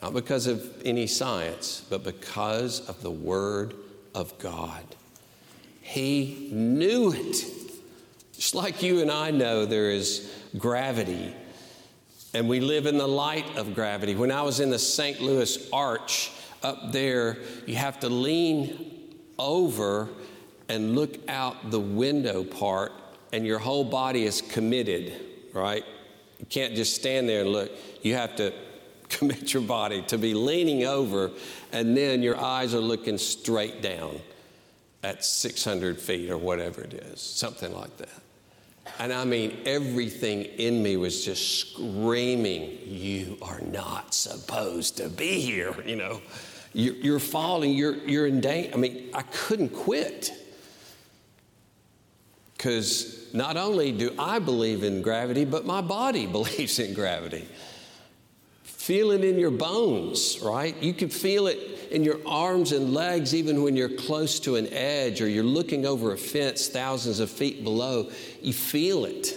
Not 0.00 0.14
because 0.14 0.46
of 0.46 0.82
any 0.84 1.06
science, 1.06 1.84
but 1.90 2.04
because 2.04 2.88
of 2.88 3.02
the 3.02 3.10
Word 3.10 3.74
of 4.14 4.38
God. 4.38 4.84
He 5.82 6.48
knew 6.52 7.12
it. 7.12 7.44
Just 8.32 8.54
like 8.54 8.82
you 8.82 9.02
and 9.02 9.10
I 9.10 9.32
know 9.32 9.66
there 9.66 9.90
is 9.90 10.32
gravity, 10.56 11.34
and 12.34 12.48
we 12.48 12.60
live 12.60 12.86
in 12.86 12.98
the 12.98 13.08
light 13.08 13.56
of 13.56 13.74
gravity. 13.74 14.14
When 14.14 14.30
I 14.30 14.42
was 14.42 14.60
in 14.60 14.70
the 14.70 14.78
St. 14.78 15.20
Louis 15.20 15.68
Arch 15.72 16.30
up 16.62 16.92
there, 16.92 17.38
you 17.66 17.76
have 17.76 18.00
to 18.00 18.08
lean 18.08 19.14
over 19.38 20.08
and 20.68 20.94
look 20.94 21.16
out 21.28 21.70
the 21.70 21.80
window 21.80 22.44
part, 22.44 22.92
and 23.32 23.46
your 23.46 23.58
whole 23.58 23.84
body 23.84 24.24
is 24.24 24.42
committed, 24.42 25.14
right? 25.52 25.84
You 26.38 26.46
can't 26.46 26.74
just 26.74 26.94
stand 26.94 27.28
there 27.28 27.40
and 27.40 27.50
look. 27.50 27.70
You 28.02 28.14
have 28.14 28.36
to 28.36 28.52
commit 29.08 29.54
your 29.54 29.62
body 29.62 30.02
to 30.02 30.18
be 30.18 30.34
leaning 30.34 30.84
over, 30.84 31.30
and 31.72 31.96
then 31.96 32.22
your 32.22 32.38
eyes 32.38 32.74
are 32.74 32.80
looking 32.80 33.16
straight 33.16 33.80
down 33.80 34.20
at 35.02 35.24
600 35.24 35.98
feet 35.98 36.28
or 36.28 36.36
whatever 36.36 36.82
it 36.82 36.92
is, 36.92 37.20
something 37.20 37.72
like 37.74 37.96
that. 37.98 38.27
And 38.98 39.12
I 39.12 39.24
mean, 39.24 39.58
everything 39.64 40.44
in 40.44 40.82
me 40.82 40.96
was 40.96 41.24
just 41.24 41.60
screaming, 41.60 42.78
You 42.84 43.38
are 43.42 43.60
not 43.60 44.14
supposed 44.14 44.96
to 44.96 45.08
be 45.08 45.40
here. 45.40 45.74
You 45.86 45.96
know, 45.96 46.20
you're 46.72 47.18
falling, 47.18 47.72
you're, 47.72 47.96
you're 48.06 48.26
in 48.26 48.40
danger. 48.40 48.70
I 48.74 48.76
mean, 48.76 49.10
I 49.14 49.22
couldn't 49.22 49.70
quit. 49.70 50.32
Because 52.56 53.32
not 53.32 53.56
only 53.56 53.92
do 53.92 54.14
I 54.18 54.40
believe 54.40 54.82
in 54.82 55.00
gravity, 55.00 55.44
but 55.44 55.64
my 55.64 55.80
body 55.80 56.26
believes 56.38 56.78
in 56.78 56.94
gravity. 56.94 57.46
Feel 58.88 59.10
it 59.10 59.22
in 59.22 59.38
your 59.38 59.50
bones, 59.50 60.38
right? 60.40 60.74
You 60.82 60.94
can 60.94 61.10
feel 61.10 61.46
it 61.46 61.58
in 61.90 62.04
your 62.04 62.20
arms 62.24 62.72
and 62.72 62.94
legs 62.94 63.34
even 63.34 63.62
when 63.62 63.76
you're 63.76 63.94
close 63.94 64.40
to 64.40 64.56
an 64.56 64.66
edge 64.72 65.20
or 65.20 65.28
you're 65.28 65.44
looking 65.44 65.84
over 65.84 66.14
a 66.14 66.16
fence 66.16 66.68
thousands 66.68 67.20
of 67.20 67.28
feet 67.30 67.62
below. 67.62 68.10
You 68.40 68.54
feel 68.54 69.04
it. 69.04 69.34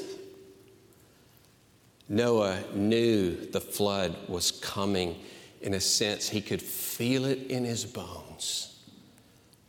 Noah 2.08 2.64
knew 2.74 3.36
the 3.36 3.60
flood 3.60 4.16
was 4.30 4.52
coming. 4.52 5.20
In 5.62 5.74
a 5.74 5.82
sense, 5.82 6.30
he 6.30 6.40
could 6.40 6.62
feel 6.62 7.26
it 7.26 7.52
in 7.52 7.66
his 7.66 7.84
bones. 7.84 8.80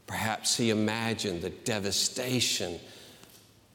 Perhaps 0.06 0.56
he 0.56 0.70
imagined 0.70 1.42
the 1.42 1.50
devastation 1.50 2.78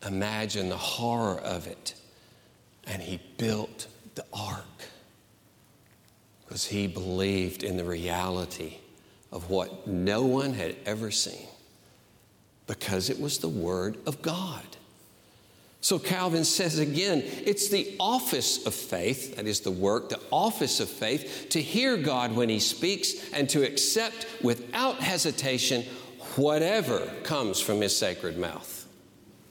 imagine 0.05 0.69
the 0.69 0.77
horror 0.77 1.39
of 1.39 1.67
it. 1.67 1.95
And 2.85 3.01
he 3.01 3.19
built 3.37 3.87
the 4.15 4.23
ark 4.31 4.63
because 6.47 6.65
he 6.65 6.87
believed 6.87 7.63
in 7.63 7.77
the 7.77 7.83
reality 7.83 8.77
of 9.31 9.49
what 9.49 9.87
no 9.87 10.23
one 10.23 10.53
had 10.53 10.75
ever 10.85 11.11
seen 11.11 11.47
because 12.67 13.09
it 13.09 13.19
was 13.19 13.39
the 13.39 13.49
Word 13.49 13.97
of 14.05 14.21
God. 14.21 14.63
So 15.81 15.99
Calvin 15.99 16.43
says 16.43 16.79
again, 16.79 17.23
it's 17.23 17.69
the 17.69 17.95
office 17.99 18.65
of 18.65 18.73
faith, 18.73 19.35
that 19.35 19.45
is 19.45 19.61
the 19.61 19.71
work, 19.71 20.09
the 20.09 20.19
office 20.31 20.79
of 20.79 20.89
faith, 20.89 21.47
to 21.51 21.61
hear 21.61 21.97
God 21.97 22.35
when 22.35 22.49
He 22.49 22.59
speaks 22.59 23.31
and 23.31 23.49
to 23.49 23.63
accept 23.63 24.25
without 24.41 24.99
hesitation 24.99 25.83
whatever 26.35 27.09
comes 27.23 27.59
from 27.59 27.79
His 27.81 27.95
sacred 27.95 28.37
mouth. 28.37 28.85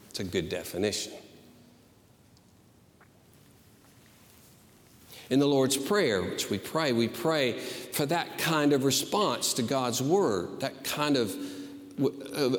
It's 0.09 0.19
a 0.19 0.23
good 0.23 0.49
definition. 0.49 1.13
In 5.29 5.39
the 5.39 5.47
Lord's 5.47 5.75
Prayer, 5.75 6.21
which 6.21 6.49
we 6.49 6.57
pray, 6.57 6.93
we 6.93 7.07
pray 7.07 7.59
for 7.59 8.05
that 8.05 8.37
kind 8.37 8.71
of 8.71 8.85
response 8.85 9.53
to 9.53 9.61
God's 9.61 10.01
Word, 10.01 10.61
that 10.61 10.83
kind 10.83 11.17
of 11.17 11.35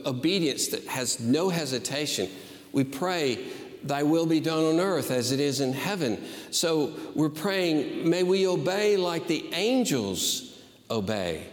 obedience 0.04 0.68
that 0.68 0.84
has 0.86 1.20
no 1.20 1.48
hesitation. 1.48 2.28
We 2.72 2.84
pray, 2.84 3.46
Thy 3.84 4.02
will 4.02 4.26
be 4.26 4.40
done 4.40 4.64
on 4.64 4.80
earth 4.80 5.10
as 5.10 5.32
it 5.32 5.40
is 5.40 5.60
in 5.60 5.72
heaven. 5.72 6.22
So 6.50 6.92
we're 7.14 7.28
praying, 7.28 8.10
may 8.10 8.24
we 8.24 8.46
obey 8.46 8.96
like 8.96 9.28
the 9.28 9.48
angels 9.54 10.60
obey. 10.90 11.46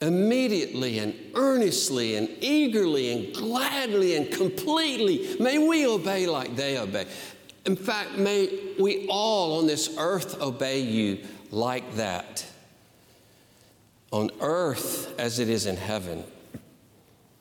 immediately 0.00 0.98
and 1.00 1.14
earnestly 1.34 2.16
and 2.16 2.28
eagerly 2.40 3.12
and 3.12 3.34
gladly 3.34 4.16
and 4.16 4.30
completely. 4.30 5.36
May 5.40 5.58
we 5.58 5.86
obey 5.86 6.26
like 6.26 6.54
they 6.56 6.78
obey. 6.78 7.06
In 7.66 7.76
fact, 7.76 8.16
may 8.16 8.74
we 8.78 9.06
all 9.08 9.58
on 9.58 9.66
this 9.66 9.96
earth 9.98 10.40
obey 10.40 10.80
you 10.80 11.18
like 11.50 11.94
that. 11.94 12.46
On 14.10 14.30
earth 14.40 15.14
as 15.18 15.38
it 15.38 15.48
is 15.48 15.66
in 15.66 15.76
heaven. 15.76 16.24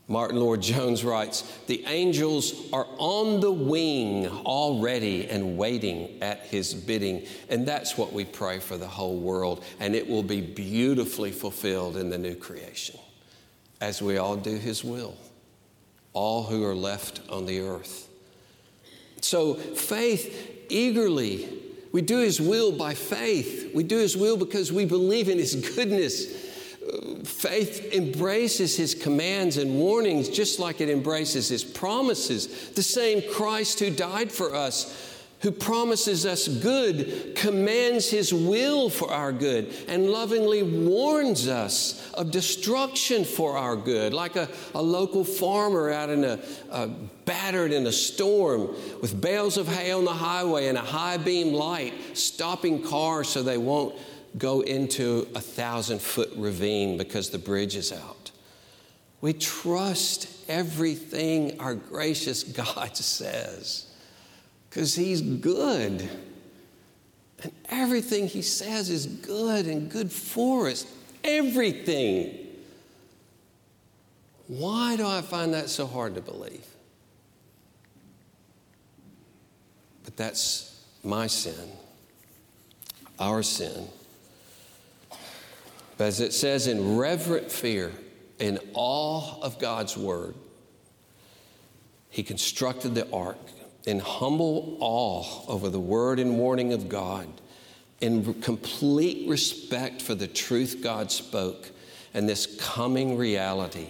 Martyn 0.10 0.40
Lloyd-Jones 0.40 1.04
writes 1.04 1.42
The 1.68 1.84
angels 1.86 2.54
are 2.72 2.88
on 2.98 3.42
the 3.42 3.52
wing 3.52 4.28
already 4.28 5.30
and 5.30 5.58
waiting 5.58 6.22
at 6.22 6.40
his 6.42 6.74
bidding. 6.74 7.26
And 7.50 7.66
that's 7.66 7.98
what 7.98 8.14
we 8.14 8.24
pray 8.24 8.60
for 8.60 8.78
the 8.78 8.88
whole 8.88 9.18
world. 9.18 9.64
And 9.80 9.96
it 9.96 10.08
will 10.08 10.24
be 10.24 10.42
beautifully 10.42 11.32
fulfilled 11.32 11.98
in 11.98 12.10
the 12.10 12.18
new 12.18 12.36
creation 12.36 13.00
as 13.80 14.02
we 14.02 14.18
all 14.18 14.36
do 14.36 14.56
his 14.56 14.84
will, 14.84 15.16
all 16.14 16.44
who 16.44 16.64
are 16.64 16.76
left 16.76 17.22
on 17.30 17.46
the 17.46 17.60
earth. 17.60 18.07
So, 19.22 19.56
faith 19.56 20.66
eagerly, 20.70 21.50
we 21.92 22.02
do 22.02 22.20
his 22.20 22.40
will 22.40 22.72
by 22.72 22.94
faith. 22.94 23.72
We 23.74 23.84
do 23.84 23.98
his 23.98 24.16
will 24.16 24.38
because 24.38 24.72
we 24.72 24.86
believe 24.86 25.30
in 25.30 25.38
his 25.38 25.56
goodness 25.76 26.48
faith 27.24 27.94
embraces 27.94 28.76
his 28.78 28.96
commands 28.96 29.58
and 29.58 29.78
warnings 29.78 30.30
just 30.30 30.60
like 30.60 30.82
it 30.82 30.90
embraces 30.90 31.50
his 31.50 31.64
promises. 31.64 32.70
The 32.72 32.84
same 32.84 33.22
Christ 33.34 33.80
who 33.80 33.90
died 33.90 34.32
for 34.32 34.56
us, 34.56 35.17
who 35.42 35.52
promises 35.52 36.26
us 36.26 36.48
good, 36.48 37.34
commands 37.36 38.10
his 38.10 38.34
will 38.34 38.90
for 38.90 39.12
our 39.12 39.32
good, 39.32 39.72
and 39.88 40.10
lovingly 40.10 40.64
warns 40.64 41.48
us 41.48 42.12
of 42.14 42.32
destruction 42.32 43.24
for 43.24 43.56
our 43.56 43.76
good, 43.76 44.14
like 44.14 44.36
a, 44.36 44.50
a 44.74 44.82
local 44.82 45.24
farmer 45.24 45.92
out 45.92 46.10
in 46.10 46.24
a, 46.24 46.40
a 46.72 46.88
battered 46.88 47.72
in 47.72 47.86
a 47.86 47.92
storm 47.92 48.68
with 49.02 49.20
bales 49.22 49.58
of 49.58 49.68
hay 49.68 49.92
on 49.92 50.06
the 50.06 50.14
highway 50.14 50.68
and 50.68 50.78
a 50.78 50.82
high 50.82 51.18
beam 51.18 51.54
light, 51.54 51.94
stopping 52.18 52.82
cars 52.82 53.30
so 53.30 53.44
they 53.44 53.60
won't 53.60 53.96
go 54.40 54.62
into 54.62 55.28
a 55.36 55.42
thousand 55.42 56.02
foot 56.02 56.32
ravine 56.36 56.98
because 56.98 57.30
the 57.30 57.38
bridge 57.38 57.76
is 57.76 57.92
out. 57.92 58.32
We 59.22 59.34
trust 59.34 60.30
everything 60.50 61.60
our 61.60 61.76
gracious 61.76 62.44
God 62.76 62.98
says 62.98 63.87
because 64.70 64.96
He's 64.96 65.22
good. 65.22 66.10
And 67.44 67.52
everything 67.70 68.28
He 68.28 68.42
says 68.42 68.90
is 68.90 69.06
good 69.06 69.68
and 69.68 69.90
good 69.90 70.12
for 70.12 70.68
us. 70.68 70.86
Everything. 71.24 72.48
Why 74.48 74.96
do 74.96 75.06
I 75.06 75.22
find 75.22 75.54
that 75.54 75.70
so 75.70 75.86
hard 75.86 76.16
to 76.16 76.22
believe? 76.22 76.66
But 80.04 80.16
that's 80.16 80.84
my 81.04 81.28
sin, 81.28 81.70
our 83.20 83.44
sin. 83.44 83.88
But 85.98 86.06
as 86.06 86.22
it 86.22 86.34
says, 86.34 86.68
in 86.68 86.98
reverent 86.98 87.52
fear, 87.52 87.92
in 88.40 88.60
awe 88.74 89.42
of 89.42 89.60
God's 89.60 89.98
word, 89.98 90.36
he 92.10 92.24
constructed 92.24 92.96
the 92.96 93.10
ark 93.12 93.38
in 93.88 94.00
humble 94.00 94.76
awe 94.82 95.46
over 95.48 95.70
the 95.70 95.80
word 95.80 96.20
and 96.20 96.38
warning 96.38 96.74
of 96.74 96.90
God, 96.90 97.26
in 98.02 98.34
complete 98.42 99.28
respect 99.30 100.02
for 100.02 100.14
the 100.14 100.28
truth 100.28 100.82
God 100.84 101.10
spoke 101.10 101.72
and 102.14 102.28
this 102.28 102.58
coming 102.60 103.18
reality. 103.18 103.88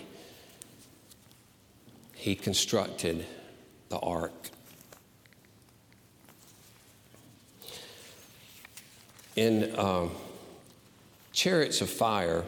He 2.13 2.35
constructed 2.35 3.25
the 3.89 3.97
ark. 3.97 4.33
In 9.35 9.77
um, 9.79 10.11
Chariots 11.33 11.81
of 11.81 11.89
Fire, 11.89 12.45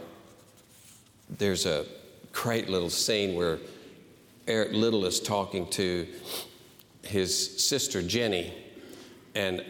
there's 1.30 1.66
a 1.66 1.86
great 2.32 2.70
little 2.70 2.92
scene 2.92 3.36
where 3.36 3.58
Eric 4.48 4.74
Liddell 4.74 5.06
is 5.06 5.20
talking 5.20 5.68
to 5.72 6.08
his 7.10 7.60
sister 7.60 8.02
Jenny, 8.04 8.54
and 9.36 9.66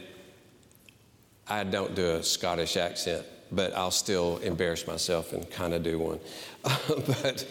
I 1.48 1.64
don't 1.64 1.96
do 1.96 2.16
a 2.16 2.24
Scottish 2.24 2.78
accent, 2.78 3.26
but 3.52 3.74
I'll 3.76 3.92
still 3.92 4.38
embarrass 4.40 4.86
myself 4.86 5.34
and 5.34 5.50
kind 5.50 5.74
of 5.74 5.82
do 5.82 5.98
one. 5.98 6.20
but 6.64 7.48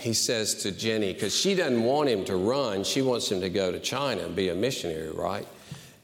he 0.00 0.14
says 0.14 0.54
to 0.62 0.70
Jenny, 0.70 1.12
because 1.12 1.34
she 1.34 1.54
doesn't 1.54 1.82
want 1.82 2.08
him 2.08 2.24
to 2.26 2.36
run, 2.36 2.84
she 2.84 3.02
wants 3.02 3.30
him 3.30 3.40
to 3.40 3.50
go 3.50 3.72
to 3.72 3.80
China 3.80 4.22
and 4.22 4.36
be 4.36 4.48
a 4.50 4.54
missionary, 4.54 5.10
right? 5.10 5.46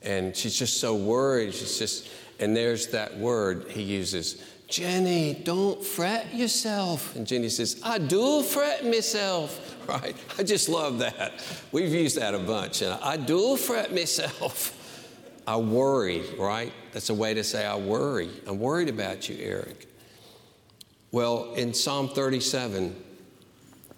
And 0.03 0.37
she's 0.37 0.59
just 0.59 0.81
so 0.81 0.97
worried. 0.97 1.55
She's 1.55 1.79
just, 1.79 2.09
and 2.41 2.57
there's 2.57 2.89
that 2.89 3.17
word 3.17 3.71
he 3.71 3.83
uses 3.83 4.43
Jenny, 4.75 5.35
don't 5.35 5.85
fret 5.85 6.35
yourself. 6.35 7.15
And 7.15 7.25
Jenny 7.25 7.49
says, 7.49 7.81
I 7.85 7.99
do 7.99 8.43
fret 8.43 8.85
myself. 8.85 9.71
Right? 9.87 10.17
I 10.39 10.43
just 10.45 10.71
love 10.71 11.01
that. 11.01 11.45
We've 11.71 11.93
used 11.93 12.17
that 12.17 12.35
a 12.35 12.39
bunch. 12.39 12.81
And 12.81 12.95
I 13.03 13.19
do 13.19 13.55
fret 13.59 13.95
myself. 13.95 14.73
I 15.47 15.59
worry, 15.59 16.23
right? 16.39 16.73
That's 16.93 17.11
a 17.11 17.15
way 17.15 17.35
to 17.35 17.45
say 17.45 17.67
I 17.67 17.77
worry. 17.77 18.31
I'm 18.47 18.59
worried 18.59 18.89
about 18.89 19.29
you, 19.29 19.37
Eric. 19.39 19.87
Well, 21.13 21.53
in 21.53 21.75
Psalm 21.75 22.09
37, 22.09 22.97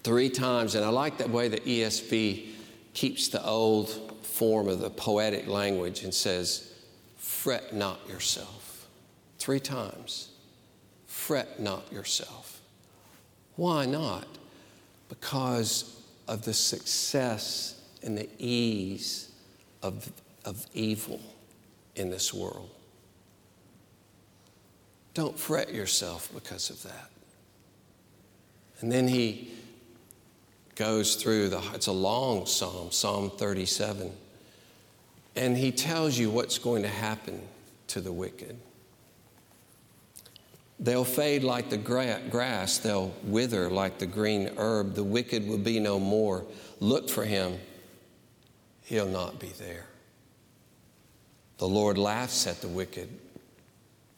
three 0.03 0.29
times, 0.29 0.75
and 0.75 0.85
I 0.85 0.89
like 0.89 1.19
that 1.19 1.31
way 1.31 1.47
the 1.47 1.61
ESV 1.61 2.49
keeps 2.93 3.29
the 3.29 3.47
old 3.47 3.89
form 4.25 4.69
of 4.69 4.81
the 4.81 4.91
poetic 4.91 5.47
language 5.47 6.03
and 6.03 6.13
says, 6.13 6.75
Fret 7.17 7.73
not 7.73 8.01
yourself. 8.09 8.89
Three 9.39 9.61
times 9.61 10.31
fret 11.17 11.59
not 11.59 11.91
yourself. 11.91 12.61
Why 13.57 13.87
not? 13.87 14.29
Because 15.09 16.01
of 16.29 16.45
the 16.45 16.53
success 16.53 17.81
and 18.03 18.19
the 18.19 18.29
ease 18.39 19.33
of, 19.83 20.13
of 20.45 20.67
evil 20.75 21.21
in 21.97 22.11
this 22.11 22.35
world. 22.35 22.69
Don't 25.15 25.39
fret 25.39 25.73
yourself 25.73 26.31
because 26.35 26.69
of 26.69 26.83
that. 26.83 27.11
And 28.81 28.93
then 28.93 29.09
he 29.09 29.51
goes 30.75 31.17
through 31.17 31.49
the, 31.49 31.63
it's 31.73 31.87
a 31.87 31.93
long 31.93 32.45
psalm, 32.45 32.93
Psalm 32.93 33.31
37. 33.31 34.13
And 35.35 35.57
he 35.57 35.73
tells 35.73 36.19
you 36.19 36.31
what's 36.31 36.59
going 36.59 36.83
to 36.83 36.89
happen 36.89 37.41
to 37.89 38.03
the 38.03 38.13
wicked. 38.13 38.59
They'll 40.79 41.05
fade 41.05 41.43
like 41.43 41.71
the 41.71 41.79
grass, 41.79 42.79
they'll 42.79 43.15
wither 43.25 43.71
like 43.71 43.99
the 43.99 44.07
green 44.07 44.51
herb. 44.59 44.95
The 44.95 45.05
wicked 45.05 45.47
will 45.47 45.59
be 45.59 45.81
no 45.81 45.99
more. 45.99 46.45
Look 46.81 47.09
for 47.09 47.25
him, 47.25 47.59
he'll 48.83 49.09
not 49.09 49.39
be 49.39 49.49
there. 49.59 49.87
The 51.59 51.69
Lord 51.69 51.97
laughs 51.97 52.47
at 52.47 52.61
the 52.61 52.69
wicked, 52.69 53.09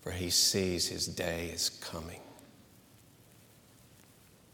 for 0.03 0.11
he 0.11 0.31
sees 0.31 0.89
his 0.89 1.07
day 1.07 1.51
is 1.55 1.71
coming. 1.71 2.21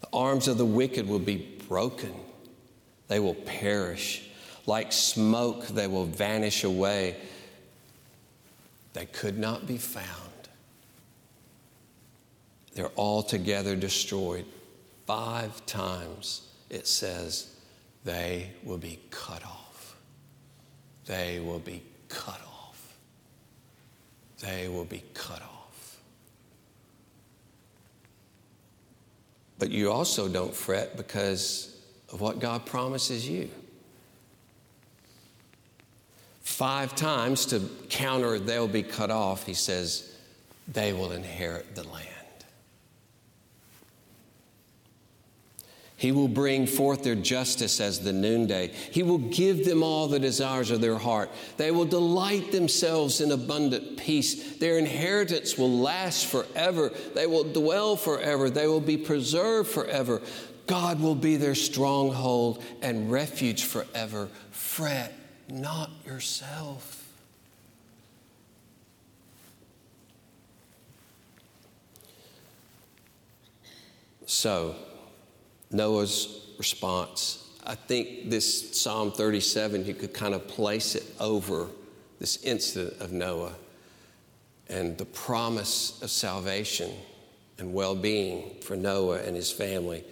The 0.02 0.08
arms 0.12 0.48
of 0.48 0.58
the 0.58 0.66
wicked 0.66 1.08
will 1.08 1.18
be 1.18 1.58
broken, 1.66 2.12
they 3.08 3.20
will 3.20 3.34
perish. 3.34 4.28
Like 4.66 4.92
smoke, 4.92 5.66
they 5.66 5.86
will 5.86 6.06
vanish 6.06 6.64
away. 6.64 7.16
They 8.94 9.04
could 9.04 9.38
not 9.38 9.66
be 9.66 9.76
found. 9.76 10.33
They're 12.74 12.90
altogether 12.96 13.76
destroyed. 13.76 14.44
Five 15.06 15.64
times 15.66 16.48
it 16.70 16.86
says 16.86 17.54
they 18.04 18.50
will 18.64 18.78
be 18.78 18.98
cut 19.10 19.44
off. 19.44 19.96
They 21.06 21.40
will 21.40 21.60
be 21.60 21.82
cut 22.08 22.40
off. 22.40 22.96
They 24.40 24.68
will 24.68 24.84
be 24.84 25.02
cut 25.14 25.42
off. 25.42 25.98
But 29.58 29.70
you 29.70 29.90
also 29.92 30.28
don't 30.28 30.54
fret 30.54 30.96
because 30.96 31.80
of 32.12 32.20
what 32.20 32.40
God 32.40 32.66
promises 32.66 33.28
you. 33.28 33.48
Five 36.40 36.94
times 36.94 37.46
to 37.46 37.60
counter 37.88 38.38
they'll 38.38 38.68
be 38.68 38.82
cut 38.82 39.10
off, 39.10 39.46
he 39.46 39.54
says, 39.54 40.14
they 40.68 40.92
will 40.92 41.12
inherit 41.12 41.74
the 41.74 41.84
land. 41.84 42.13
He 46.04 46.12
will 46.12 46.28
bring 46.28 46.66
forth 46.66 47.02
their 47.02 47.14
justice 47.14 47.80
as 47.80 48.00
the 48.00 48.12
noonday. 48.12 48.72
He 48.90 49.02
will 49.02 49.16
give 49.16 49.64
them 49.64 49.82
all 49.82 50.06
the 50.06 50.18
desires 50.18 50.70
of 50.70 50.82
their 50.82 50.98
heart. 50.98 51.30
They 51.56 51.70
will 51.70 51.86
delight 51.86 52.52
themselves 52.52 53.22
in 53.22 53.32
abundant 53.32 53.96
peace. 53.96 54.58
Their 54.58 54.76
inheritance 54.76 55.56
will 55.56 55.78
last 55.78 56.26
forever. 56.26 56.92
They 57.14 57.26
will 57.26 57.44
dwell 57.44 57.96
forever. 57.96 58.50
They 58.50 58.66
will 58.66 58.82
be 58.82 58.98
preserved 58.98 59.70
forever. 59.70 60.20
God 60.66 61.00
will 61.00 61.14
be 61.14 61.36
their 61.36 61.54
stronghold 61.54 62.62
and 62.82 63.10
refuge 63.10 63.64
forever. 63.64 64.28
Fret 64.50 65.14
not 65.48 65.88
yourself. 66.04 67.10
So, 74.26 74.76
Noah's 75.74 76.52
response. 76.56 77.50
I 77.66 77.74
think 77.74 78.30
this 78.30 78.78
Psalm 78.78 79.10
37, 79.10 79.84
you 79.84 79.94
could 79.94 80.14
kind 80.14 80.34
of 80.34 80.46
place 80.46 80.94
it 80.94 81.04
over 81.18 81.66
this 82.20 82.42
incident 82.44 83.00
of 83.00 83.12
Noah 83.12 83.54
and 84.68 84.96
the 84.96 85.04
promise 85.04 86.00
of 86.00 86.10
salvation 86.10 86.92
and 87.58 87.74
well 87.74 87.94
being 87.94 88.54
for 88.60 88.76
Noah 88.76 89.20
and 89.22 89.36
his 89.36 89.50
family, 89.50 90.04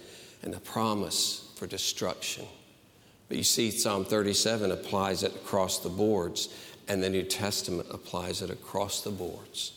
and 0.43 0.53
the 0.53 0.59
promise 0.59 1.49
for 1.55 1.67
destruction. 1.67 2.45
But 3.27 3.37
you 3.37 3.43
see, 3.43 3.71
Psalm 3.71 4.05
37 4.05 4.71
applies 4.71 5.23
it 5.23 5.33
across 5.35 5.79
the 5.79 5.89
boards, 5.89 6.49
and 6.87 7.01
the 7.01 7.09
New 7.09 7.23
Testament 7.23 7.87
applies 7.91 8.41
it 8.41 8.49
across 8.49 9.01
the 9.01 9.11
boards. 9.11 9.73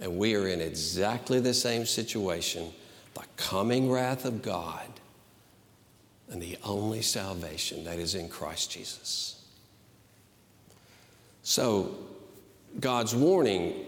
And 0.00 0.18
we 0.18 0.34
are 0.34 0.48
in 0.48 0.60
exactly 0.60 1.40
the 1.40 1.54
same 1.54 1.86
situation 1.86 2.72
the 3.16 3.26
coming 3.36 3.90
wrath 3.90 4.24
of 4.24 4.42
God 4.42 4.88
and 6.30 6.42
the 6.42 6.58
only 6.64 7.02
salvation 7.02 7.84
that 7.84 7.98
is 7.98 8.14
in 8.14 8.28
Christ 8.28 8.70
Jesus. 8.70 9.44
So, 11.42 11.96
God's 12.80 13.14
warning, 13.14 13.86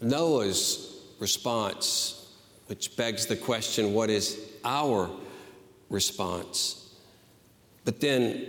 Noah's 0.00 1.02
response, 1.20 2.32
which 2.66 2.96
begs 2.96 3.26
the 3.26 3.36
question 3.36 3.92
what 3.92 4.10
is 4.10 4.40
our 4.64 5.10
response? 5.90 6.94
But 7.84 8.00
then 8.00 8.46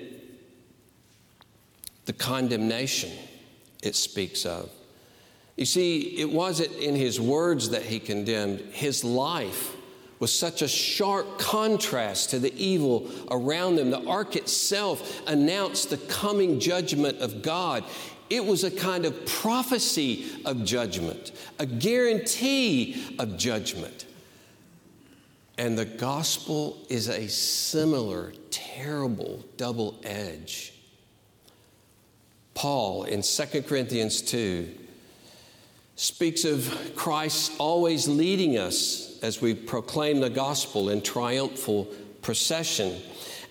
the 2.05 2.13
condemnation 2.13 3.11
it 3.83 3.95
speaks 3.95 4.45
of. 4.45 4.71
You 5.57 5.65
see, 5.65 6.19
it 6.19 6.29
wasn't 6.29 6.71
in 6.73 6.95
his 6.95 7.19
words 7.19 7.71
that 7.71 7.83
he 7.83 7.99
condemned, 7.99 8.59
his 8.71 9.03
life 9.03 9.75
was 10.19 10.33
such 10.33 10.61
a 10.61 10.67
sharp 10.67 11.37
contrast 11.37 12.31
to 12.31 12.39
the 12.39 12.53
evil 12.55 13.09
around 13.29 13.75
them. 13.75 13.91
The 13.91 14.03
ark 14.05 14.35
itself 14.35 15.21
announced 15.27 15.89
the 15.89 15.97
coming 15.97 16.59
judgment 16.59 17.19
of 17.19 17.41
God. 17.41 17.83
It 18.29 18.45
was 18.45 18.63
a 18.63 18.71
kind 18.71 19.05
of 19.05 19.25
prophecy 19.25 20.25
of 20.45 20.65
judgment, 20.65 21.31
a 21.59 21.65
guarantee 21.65 23.15
of 23.19 23.37
judgment. 23.37 24.05
And 25.57 25.77
the 25.77 25.85
gospel 25.85 26.77
is 26.89 27.07
a 27.09 27.27
similar, 27.27 28.33
terrible 28.51 29.43
double 29.55 29.99
edge. 30.03 30.73
Paul 32.53 33.03
in 33.03 33.21
2 33.21 33.61
Corinthians 33.63 34.21
2 34.21 34.86
speaks 35.97 36.45
of 36.45 36.93
Christ 36.95 37.53
always 37.57 38.07
leading 38.07 38.57
us 38.57 39.19
as 39.23 39.41
we 39.41 39.53
proclaim 39.55 40.19
the 40.19 40.29
gospel 40.29 40.89
in 40.89 41.01
triumphal 41.01 41.85
procession. 42.21 43.01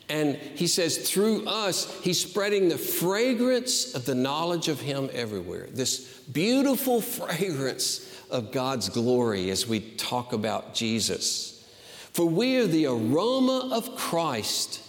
And 0.09 0.37
he 0.37 0.69
says, 0.69 1.11
through 1.11 1.47
us, 1.47 1.93
he's 2.03 2.21
spreading 2.21 2.69
the 2.69 2.79
fragrance 2.79 3.95
of 3.95 4.07
the 4.07 4.15
knowledge 4.15 4.69
of 4.69 4.81
him 4.81 5.11
everywhere. 5.13 5.67
This 5.73 6.21
beautiful 6.33 7.01
fragrance 7.03 8.09
of 8.31 8.53
God's 8.53 8.89
glory 8.89 9.51
as 9.51 9.67
we 9.67 9.81
talk 9.81 10.33
about 10.33 10.73
Jesus. 10.73 11.65
For 12.13 12.27
we 12.27 12.59
are 12.59 12.67
the 12.67 12.87
aroma 12.87 13.71
of 13.73 13.97
Christ. 13.97 14.81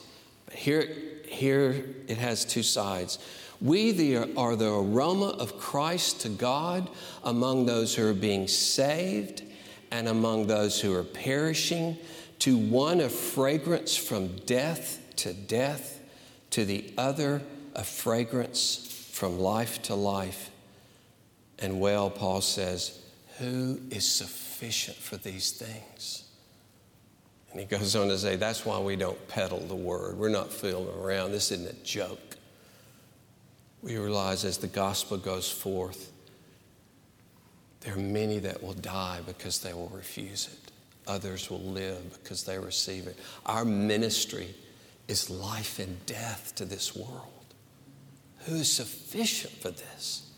Here, 0.51 0.87
here 1.27 1.85
it 2.07 2.19
has 2.19 2.45
two 2.45 2.63
sides. 2.63 3.17
We 3.61 3.91
the, 3.91 4.35
are 4.35 4.55
the 4.55 4.71
aroma 4.71 5.29
of 5.29 5.59
Christ 5.59 6.21
to 6.21 6.29
God 6.29 6.89
among 7.23 7.65
those 7.65 7.95
who 7.95 8.07
are 8.07 8.13
being 8.13 8.47
saved 8.47 9.43
and 9.91 10.07
among 10.07 10.47
those 10.47 10.79
who 10.79 10.93
are 10.93 11.03
perishing, 11.03 11.97
to 12.39 12.57
one 12.57 13.01
a 13.01 13.09
fragrance 13.09 13.95
from 13.95 14.35
death 14.45 14.99
to 15.17 15.33
death, 15.33 15.99
to 16.51 16.65
the 16.65 16.93
other 16.97 17.41
a 17.75 17.83
fragrance 17.83 19.09
from 19.11 19.39
life 19.39 19.81
to 19.83 19.95
life. 19.95 20.51
And 21.59 21.79
well, 21.79 22.09
Paul 22.09 22.41
says, 22.41 22.99
Who 23.39 23.79
is 23.89 24.05
sufficient 24.05 24.97
for 24.97 25.17
these 25.17 25.51
things? 25.51 26.25
And 27.51 27.59
he 27.59 27.65
goes 27.65 27.95
on 27.95 28.09
to 28.09 28.17
say, 28.17 28.35
That's 28.35 28.65
why 28.65 28.79
we 28.79 28.95
don't 28.95 29.27
peddle 29.27 29.59
the 29.59 29.75
word. 29.75 30.17
We're 30.17 30.29
not 30.29 30.51
fooling 30.51 30.99
around. 30.99 31.31
This 31.31 31.51
isn't 31.51 31.69
a 31.69 31.83
joke. 31.83 32.26
We 33.88 33.97
realize 33.97 34.43
as 34.43 34.58
the 34.58 34.67
gospel 34.67 35.17
goes 35.17 35.50
forth, 35.50 36.12
there 37.80 37.93
are 37.93 37.97
many 37.97 38.38
that 38.39 38.62
will 38.62 38.73
die 38.73 39.21
because 39.26 39.60
they 39.60 39.73
will 39.73 39.88
refuse 39.88 40.50
it. 40.52 40.71
Others 41.10 41.50
will 41.50 41.62
live 41.62 42.19
because 42.21 42.43
they 42.43 42.60
receive 42.60 43.08
it. 43.08 43.17
Our 43.45 43.63
ministry 43.63 44.54
is 45.08 45.30
life 45.30 45.80
and 45.80 46.06
death 46.06 46.52
to 46.56 46.65
this 46.65 46.97
world. 46.97 47.45
Who 48.39 48.56
is 48.56 48.69
sufficient 48.69 49.54
for 49.54 49.71
this? 49.71 50.30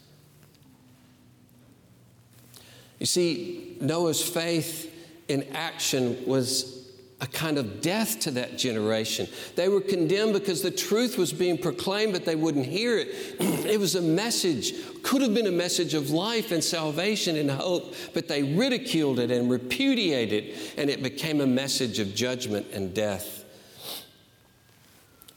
You 3.00 3.08
see, 3.08 3.78
Noah's 3.82 4.22
faith 4.22 4.94
in 5.28 5.48
action 5.56 6.24
was 6.28 6.79
a 7.21 7.27
kind 7.27 7.58
of 7.58 7.82
death 7.82 8.21
to 8.21 8.32
that 8.32 8.58
generation. 8.58 9.27
They 9.55 9.67
were 9.67 9.82
condemned 9.82 10.34
because 10.34 10.62
the 10.62 10.71
truth 10.71 11.17
was 11.17 11.34
being 11.34 11.58
proclaimed, 11.58 12.13
but 12.13 12.23
they 12.23 12.36
wouldn't 12.36 12.65
hear 12.65 12.97
it. 12.97 13.10
it 13.39 13.79
was 13.79 13.95
a 13.95 14.01
message, 14.01 14.73
could 15.03 15.21
have 15.21 15.34
been 15.34 15.47
a 15.47 15.51
message 15.51 15.93
of 15.93 16.12
life 16.12 16.51
and 16.51 16.63
salvation 16.63 17.36
and 17.36 17.51
hope, 17.51 17.93
but 18.13 18.29
they 18.29 18.43
ridiculed 18.43 19.19
it 19.19 19.32
and 19.32 19.49
repudiated 19.51 20.45
it, 20.45 20.73
and 20.77 20.89
it 20.89 21.03
became 21.03 21.41
a 21.41 21.47
message 21.47 21.99
of 21.99 22.15
judgment 22.15 22.67
and 22.71 22.93
death. 22.93 23.43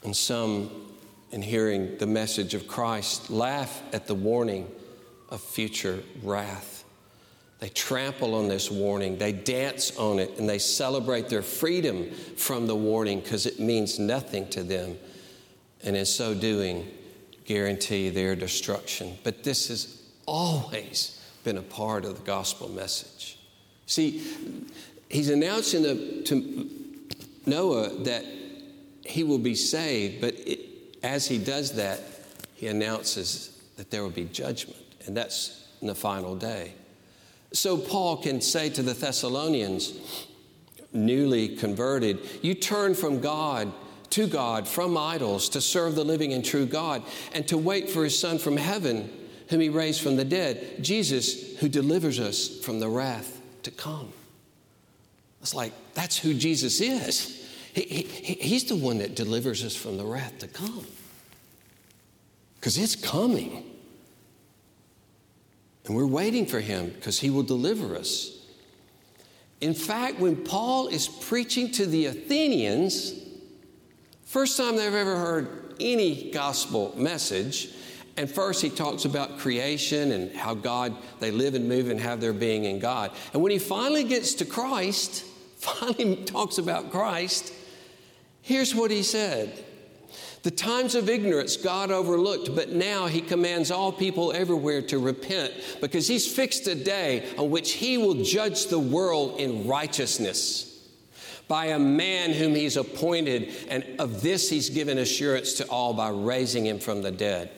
And 0.03 0.15
some, 0.15 0.69
in 1.31 1.41
hearing 1.41 1.97
the 1.97 2.07
message 2.07 2.53
of 2.53 2.67
Christ, 2.67 3.29
laugh 3.29 3.81
at 3.91 4.07
the 4.07 4.15
warning 4.15 4.71
of 5.29 5.41
future 5.41 6.01
wrath. 6.21 6.72
They 7.63 7.69
trample 7.69 8.35
on 8.35 8.49
this 8.49 8.69
warning, 8.69 9.17
they 9.17 9.31
dance 9.31 9.97
on 9.97 10.19
it, 10.19 10.37
and 10.37 10.49
they 10.49 10.59
celebrate 10.59 11.29
their 11.29 11.41
freedom 11.41 12.11
from 12.35 12.67
the 12.67 12.75
warning 12.75 13.21
because 13.21 13.45
it 13.45 13.57
means 13.57 13.97
nothing 13.99 14.49
to 14.49 14.63
them. 14.63 14.97
And 15.81 15.95
in 15.95 16.05
so 16.05 16.33
doing, 16.33 16.85
guarantee 17.45 18.09
their 18.09 18.35
destruction. 18.35 19.17
But 19.23 19.45
this 19.45 19.69
has 19.69 20.01
always 20.25 21.25
been 21.45 21.55
a 21.55 21.61
part 21.61 22.03
of 22.03 22.17
the 22.17 22.23
gospel 22.23 22.67
message. 22.67 23.37
See, 23.85 24.21
he's 25.07 25.29
announcing 25.29 26.25
to 26.25 26.69
Noah 27.45 28.03
that 28.03 28.25
he 29.05 29.23
will 29.23 29.39
be 29.39 29.55
saved, 29.55 30.19
but 30.19 30.33
it, 30.33 30.97
as 31.01 31.27
he 31.27 31.37
does 31.37 31.71
that, 31.75 32.01
he 32.55 32.67
announces 32.67 33.57
that 33.77 33.89
there 33.89 34.03
will 34.03 34.09
be 34.09 34.25
judgment, 34.25 34.83
and 35.05 35.15
that's 35.15 35.65
in 35.79 35.87
the 35.87 35.95
final 35.95 36.35
day. 36.35 36.73
So 37.53 37.77
Paul 37.77 38.17
can 38.17 38.41
say 38.41 38.69
to 38.71 38.81
the 38.81 38.93
Thessalonians, 38.93 39.93
newly 40.91 41.55
converted, 41.55 42.19
you 42.41 42.55
turn 42.55 42.95
from 42.95 43.21
God 43.21 43.71
to 44.11 44.27
God 44.27 44.67
from 44.67 44.97
idols 44.97 45.49
to 45.49 45.61
serve 45.61 45.95
the 45.95 46.03
living 46.03 46.33
and 46.33 46.43
true 46.43 46.65
God 46.65 47.03
and 47.33 47.47
to 47.47 47.57
wait 47.57 47.89
for 47.89 48.03
his 48.03 48.17
Son 48.17 48.37
from 48.37 48.57
heaven, 48.57 49.11
whom 49.49 49.59
he 49.59 49.69
raised 49.69 50.01
from 50.01 50.15
the 50.15 50.25
dead, 50.25 50.83
Jesus, 50.83 51.57
who 51.59 51.69
delivers 51.69 52.19
us 52.19 52.59
from 52.59 52.79
the 52.79 52.89
wrath 52.89 53.41
to 53.63 53.71
come. 53.71 54.11
It's 55.41 55.55
like, 55.55 55.73
that's 55.93 56.17
who 56.17 56.33
Jesus 56.33 56.79
is. 56.79 57.39
He, 57.73 57.81
he, 57.81 58.33
he's 58.35 58.65
the 58.65 58.75
one 58.75 58.99
that 58.99 59.15
delivers 59.15 59.63
us 59.63 59.75
from 59.75 59.97
the 59.97 60.05
wrath 60.05 60.39
to 60.39 60.47
come. 60.47 60.85
Because 62.55 62.77
it's 62.77 62.95
coming. 62.95 63.63
And 65.85 65.95
we're 65.95 66.07
waiting 66.07 66.45
for 66.45 66.59
him 66.59 66.89
because 66.89 67.19
he 67.19 67.29
will 67.29 67.43
deliver 67.43 67.95
us. 67.95 68.37
In 69.61 69.73
fact, 69.73 70.19
when 70.19 70.35
Paul 70.35 70.87
is 70.87 71.07
preaching 71.07 71.71
to 71.71 71.85
the 71.85 72.05
Athenians, 72.05 73.13
first 74.25 74.57
time 74.57 74.75
they've 74.75 74.93
ever 74.93 75.17
heard 75.17 75.75
any 75.79 76.31
gospel 76.31 76.93
message, 76.97 77.69
and 78.15 78.29
first 78.29 78.61
he 78.61 78.69
talks 78.69 79.05
about 79.05 79.39
creation 79.39 80.11
and 80.11 80.35
how 80.35 80.53
God, 80.53 80.95
they 81.19 81.31
live 81.31 81.55
and 81.55 81.67
move 81.67 81.89
and 81.89 81.99
have 81.99 82.21
their 82.21 82.33
being 82.33 82.65
in 82.65 82.79
God. 82.79 83.11
And 83.33 83.41
when 83.41 83.51
he 83.51 83.59
finally 83.59 84.03
gets 84.03 84.35
to 84.35 84.45
Christ, 84.45 85.23
finally 85.57 86.17
talks 86.17 86.57
about 86.57 86.91
Christ, 86.91 87.53
Here's 88.43 88.75
what 88.75 88.91
he 88.91 89.03
said 89.03 89.57
The 90.43 90.51
times 90.51 90.93
of 90.95 91.09
ignorance 91.09 91.55
God 91.55 91.89
overlooked, 91.89 92.53
but 92.53 92.73
now 92.73 93.07
he 93.07 93.21
commands 93.21 93.71
all 93.71 93.93
people 93.93 94.33
everywhere 94.33 94.81
to 94.83 94.99
repent 94.99 95.53
because 95.79 96.05
he's 96.05 96.29
fixed 96.29 96.67
a 96.67 96.75
day 96.75 97.33
on 97.37 97.49
which 97.49 97.71
he 97.71 97.97
will 97.97 98.23
judge 98.25 98.67
the 98.67 98.79
world 98.79 99.39
in 99.39 99.67
righteousness 99.67 100.69
by 101.47 101.67
a 101.67 101.79
man 101.79 102.31
whom 102.31 102.55
he's 102.55 102.75
appointed, 102.75 103.53
and 103.69 103.85
of 103.99 104.21
this 104.21 104.49
he's 104.49 104.69
given 104.69 104.97
assurance 104.97 105.53
to 105.53 105.67
all 105.67 105.93
by 105.93 106.09
raising 106.09 106.65
him 106.65 106.79
from 106.79 107.01
the 107.01 107.11
dead. 107.11 107.49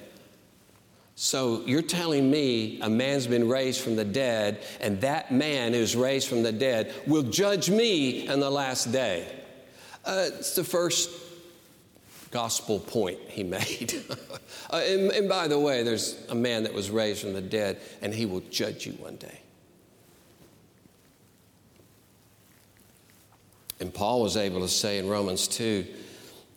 So 1.15 1.63
you're 1.65 1.81
telling 1.81 2.29
me 2.29 2.79
a 2.81 2.89
man's 2.89 3.25
been 3.25 3.47
raised 3.47 3.81
from 3.81 3.95
the 3.95 4.05
dead, 4.05 4.63
and 4.79 5.01
that 5.01 5.31
man 5.31 5.73
who's 5.73 5.95
raised 5.95 6.27
from 6.27 6.43
the 6.43 6.51
dead 6.51 6.93
will 7.07 7.23
judge 7.23 7.69
me 7.69 8.27
in 8.27 8.39
the 8.39 8.49
last 8.49 8.91
day. 8.91 9.27
Uh, 10.03 10.25
it's 10.27 10.55
the 10.55 10.63
first 10.63 11.09
gospel 12.35 12.81
point 12.81 13.17
he 13.29 13.43
made. 13.43 13.93
uh, 14.69 14.75
and, 14.75 15.09
and 15.13 15.29
by 15.29 15.47
the 15.47 15.57
way, 15.57 15.83
there's 15.83 16.21
a 16.27 16.35
man 16.35 16.63
that 16.63 16.73
was 16.73 16.91
raised 16.91 17.21
from 17.21 17.31
the 17.31 17.39
dead, 17.39 17.79
and 18.01 18.13
he 18.13 18.25
will 18.25 18.41
judge 18.51 18.85
you 18.85 18.91
one 18.93 19.15
day. 19.15 19.39
And 23.79 23.93
Paul 23.93 24.21
was 24.21 24.35
able 24.35 24.59
to 24.59 24.67
say 24.67 24.97
in 24.97 25.07
Romans 25.07 25.47
2, 25.47 25.85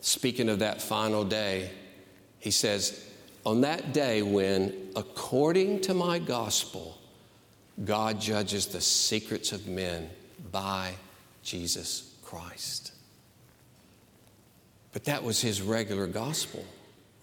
speaking 0.01 0.49
of 0.49 0.59
that 0.59 0.83
final 0.83 1.25
day, 1.25 1.71
he 2.41 2.51
says, 2.51 3.09
On 3.47 3.61
that 3.61 3.93
day 3.93 4.23
when, 4.23 4.75
according 4.97 5.83
to 5.83 5.95
my 5.95 6.19
gospel, 6.19 6.99
God 7.85 8.21
judges 8.21 8.67
the 8.67 8.81
secrets 8.81 9.53
of 9.53 9.69
men 9.69 10.11
by 10.51 10.95
Jesus 11.45 12.17
Christ. 12.25 12.88
But 14.92 15.05
that 15.05 15.22
was 15.22 15.40
his 15.40 15.61
regular 15.61 16.07
gospel, 16.07 16.64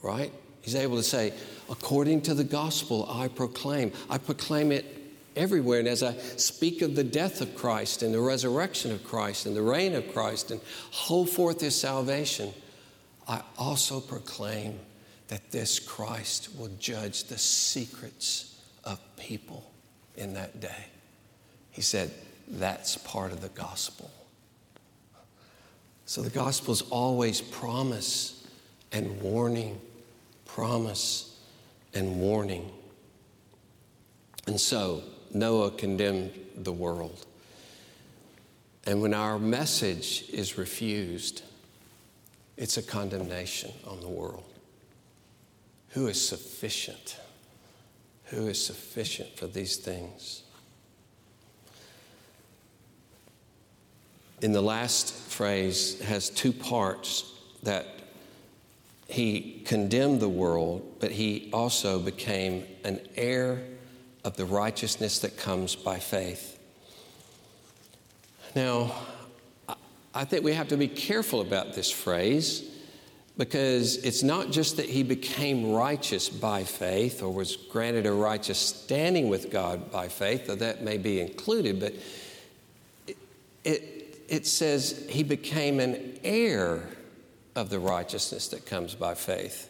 right? 0.01 0.31
He's 0.61 0.75
able 0.75 0.97
to 0.97 1.03
say, 1.03 1.33
according 1.69 2.21
to 2.23 2.33
the 2.33 2.43
gospel, 2.43 3.07
I 3.09 3.27
proclaim. 3.27 3.91
I 4.09 4.17
proclaim 4.17 4.71
it 4.71 4.85
everywhere. 5.35 5.79
And 5.79 5.87
as 5.87 6.03
I 6.03 6.15
speak 6.37 6.81
of 6.81 6.95
the 6.95 7.03
death 7.03 7.41
of 7.41 7.55
Christ 7.55 8.03
and 8.03 8.13
the 8.13 8.19
resurrection 8.19 8.91
of 8.91 9.03
Christ 9.03 9.45
and 9.45 9.55
the 9.55 9.61
reign 9.61 9.95
of 9.95 10.11
Christ 10.13 10.51
and 10.51 10.61
hold 10.91 11.29
forth 11.29 11.61
his 11.61 11.79
salvation, 11.79 12.53
I 13.27 13.41
also 13.57 13.99
proclaim 13.99 14.79
that 15.27 15.51
this 15.51 15.79
Christ 15.79 16.49
will 16.57 16.69
judge 16.79 17.25
the 17.25 17.37
secrets 17.37 18.59
of 18.83 18.99
people 19.17 19.71
in 20.15 20.33
that 20.33 20.59
day. 20.59 20.85
He 21.71 21.81
said, 21.81 22.11
that's 22.47 22.95
part 22.97 23.31
of 23.31 23.41
the 23.41 23.49
gospel. 23.49 24.09
So 26.05 26.21
the 26.21 26.29
gospel 26.29 26.71
is 26.71 26.83
always 26.83 27.41
promise 27.41 28.47
and 28.91 29.21
warning, 29.21 29.81
promise 30.45 31.39
and 31.93 32.19
warning. 32.19 32.71
And 34.47 34.59
so, 34.59 35.01
Noah 35.33 35.71
condemned 35.71 36.31
the 36.55 36.71
world. 36.71 37.25
And 38.85 39.01
when 39.01 39.13
our 39.15 39.39
message 39.39 40.25
is 40.31 40.57
refused, 40.57 41.41
it's 42.55 42.77
a 42.77 42.83
condemnation 42.83 43.71
on 43.87 43.99
the 43.99 44.07
world. 44.07 44.45
Who 45.89 46.07
is 46.07 46.23
sufficient? 46.23 47.17
Who 48.25 48.47
is 48.47 48.63
sufficient 48.63 49.37
for 49.37 49.47
these 49.47 49.77
things? 49.77 50.43
In 54.41 54.51
the 54.51 54.61
last 54.61 55.13
phrase 55.13 55.99
has 56.01 56.29
two 56.29 56.51
parts 56.51 57.31
that 57.63 57.87
he 59.07 59.61
condemned 59.65 60.19
the 60.19 60.29
world, 60.29 60.97
but 60.99 61.11
he 61.11 61.49
also 61.53 61.99
became 61.99 62.65
an 62.83 62.99
heir 63.15 63.63
of 64.23 64.35
the 64.35 64.45
righteousness 64.45 65.19
that 65.19 65.37
comes 65.37 65.75
by 65.75 65.99
faith. 65.99 66.59
Now, 68.55 68.93
I 70.13 70.25
think 70.25 70.43
we 70.43 70.53
have 70.53 70.69
to 70.69 70.77
be 70.77 70.87
careful 70.87 71.41
about 71.41 71.73
this 71.73 71.91
phrase 71.91 72.63
because 73.37 73.97
it's 73.97 74.23
not 74.23 74.49
just 74.49 74.77
that 74.77 74.85
he 74.85 75.03
became 75.03 75.71
righteous 75.71 76.29
by 76.29 76.63
faith 76.63 77.21
or 77.21 77.33
was 77.33 77.57
granted 77.57 78.05
a 78.05 78.13
righteous 78.13 78.57
standing 78.57 79.27
with 79.27 79.51
God 79.51 79.91
by 79.91 80.07
faith, 80.07 80.47
though 80.47 80.55
that 80.55 80.83
may 80.83 80.97
be 80.97 81.19
included, 81.19 81.81
but 81.81 81.93
it, 83.07 83.17
it, 83.65 83.94
it 84.27 84.47
says 84.47 85.05
he 85.09 85.23
became 85.23 85.79
an 85.79 86.19
heir 86.23 86.87
of 87.55 87.69
the 87.69 87.79
righteousness 87.79 88.47
that 88.49 88.65
comes 88.65 88.95
by 88.95 89.15
faith. 89.15 89.69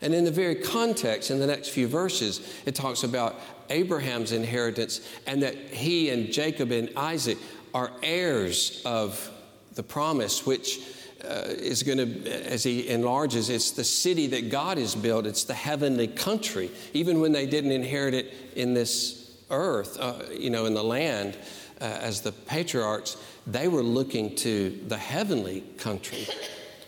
And 0.00 0.14
in 0.14 0.24
the 0.24 0.32
very 0.32 0.56
context, 0.56 1.30
in 1.30 1.38
the 1.38 1.46
next 1.46 1.68
few 1.68 1.86
verses, 1.86 2.40
it 2.66 2.74
talks 2.74 3.04
about 3.04 3.36
Abraham's 3.70 4.32
inheritance 4.32 5.00
and 5.26 5.42
that 5.42 5.54
he 5.54 6.10
and 6.10 6.32
Jacob 6.32 6.72
and 6.72 6.90
Isaac 6.96 7.38
are 7.72 7.92
heirs 8.02 8.82
of 8.84 9.30
the 9.74 9.82
promise, 9.82 10.44
which 10.44 10.80
uh, 11.24 11.44
is 11.46 11.84
going 11.84 11.98
to, 11.98 12.50
as 12.50 12.64
he 12.64 12.88
enlarges, 12.88 13.48
it's 13.48 13.70
the 13.70 13.84
city 13.84 14.26
that 14.26 14.50
God 14.50 14.76
has 14.76 14.94
built, 14.96 15.24
it's 15.24 15.44
the 15.44 15.54
heavenly 15.54 16.08
country. 16.08 16.70
Even 16.92 17.20
when 17.20 17.30
they 17.30 17.46
didn't 17.46 17.70
inherit 17.70 18.12
it 18.12 18.34
in 18.56 18.74
this 18.74 19.40
earth, 19.50 19.98
uh, 20.00 20.14
you 20.36 20.50
know, 20.50 20.66
in 20.66 20.74
the 20.74 20.82
land, 20.82 21.38
uh, 21.80 21.84
as 21.84 22.20
the 22.20 22.32
patriarchs, 22.32 23.16
they 23.46 23.68
were 23.68 23.82
looking 23.82 24.36
to 24.36 24.80
the 24.88 24.98
heavenly 24.98 25.62
country. 25.78 26.26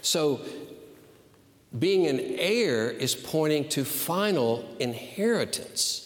So 0.02 0.40
being 1.78 2.06
an 2.06 2.20
heir 2.20 2.90
is 2.90 3.14
pointing 3.14 3.68
to 3.70 3.84
final 3.84 4.68
inheritance. 4.78 6.00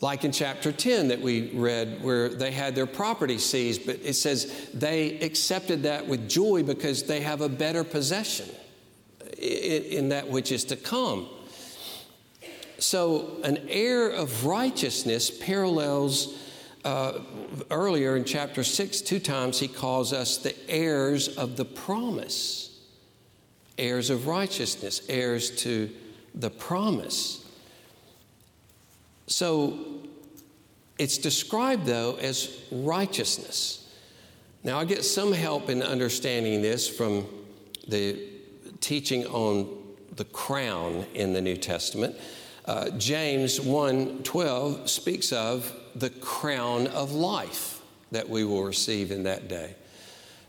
Like 0.00 0.24
in 0.24 0.30
chapter 0.30 0.70
10 0.70 1.08
that 1.08 1.20
we 1.20 1.50
read, 1.50 2.04
where 2.04 2.28
they 2.28 2.52
had 2.52 2.76
their 2.76 2.86
property 2.86 3.38
seized, 3.38 3.84
but 3.84 3.98
it 4.02 4.14
says 4.14 4.70
they 4.72 5.18
accepted 5.18 5.82
that 5.82 6.06
with 6.06 6.28
joy 6.28 6.62
because 6.62 7.02
they 7.02 7.20
have 7.20 7.40
a 7.40 7.48
better 7.48 7.82
possession 7.82 8.48
in, 9.38 10.10
that 10.10 10.28
which 10.28 10.52
is 10.52 10.64
to 10.64 10.76
come. 10.76 11.28
So, 12.78 13.38
an 13.42 13.58
heir 13.68 14.08
of 14.08 14.46
righteousness 14.46 15.32
parallels 15.32 16.32
uh, 16.88 17.20
earlier 17.70 18.16
in 18.16 18.24
chapter 18.24 18.64
6, 18.64 19.02
two 19.02 19.20
times 19.20 19.60
he 19.60 19.68
calls 19.68 20.12
us 20.12 20.38
the 20.38 20.54
heirs 20.70 21.28
of 21.36 21.56
the 21.56 21.64
promise 21.64 22.68
heirs 23.78 24.10
of 24.10 24.26
righteousness, 24.26 25.02
heirs 25.08 25.50
to 25.62 25.88
the 26.34 26.50
promise. 26.50 27.44
So 29.28 29.78
it's 30.98 31.16
described, 31.18 31.86
though, 31.86 32.16
as 32.16 32.60
righteousness. 32.72 33.88
Now, 34.64 34.80
I 34.80 34.84
get 34.84 35.04
some 35.04 35.32
help 35.32 35.70
in 35.70 35.82
understanding 35.82 36.60
this 36.60 36.88
from 36.88 37.26
the 37.86 38.18
teaching 38.80 39.26
on 39.26 39.68
the 40.16 40.24
crown 40.24 41.06
in 41.14 41.32
the 41.32 41.40
New 41.40 41.56
Testament. 41.56 42.16
Uh, 42.68 42.90
James 42.98 43.58
1:12 43.58 44.90
speaks 44.90 45.32
of 45.32 45.72
the 45.96 46.10
crown 46.10 46.86
of 46.88 47.12
life 47.12 47.80
that 48.10 48.28
we 48.28 48.44
will 48.44 48.62
receive 48.62 49.10
in 49.10 49.22
that 49.22 49.48
day. 49.48 49.74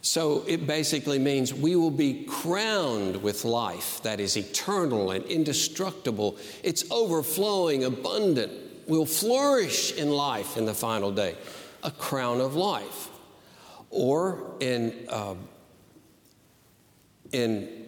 So 0.02 0.44
it 0.46 0.68
basically 0.68 1.18
means 1.18 1.54
we 1.54 1.78
will 1.78 1.92
be 1.92 2.26
crowned 2.26 3.24
with 3.24 3.46
life 3.46 4.02
that 4.04 4.20
is 4.20 4.36
eternal 4.36 5.12
and 5.12 5.24
indestructible. 5.28 6.36
It's 6.62 6.84
overflowing, 6.92 7.86
abundant. 7.86 8.52
We'll 8.86 9.06
flourish 9.06 9.94
in 9.94 10.10
life 10.12 10.58
in 10.58 10.66
the 10.66 10.74
final 10.74 11.14
day, 11.14 11.38
a 11.84 11.92
crown 11.92 12.42
of 12.42 12.54
life. 12.54 13.08
Or 13.92 14.58
in, 14.60 15.08
uh, 15.08 15.36
in 17.32 17.88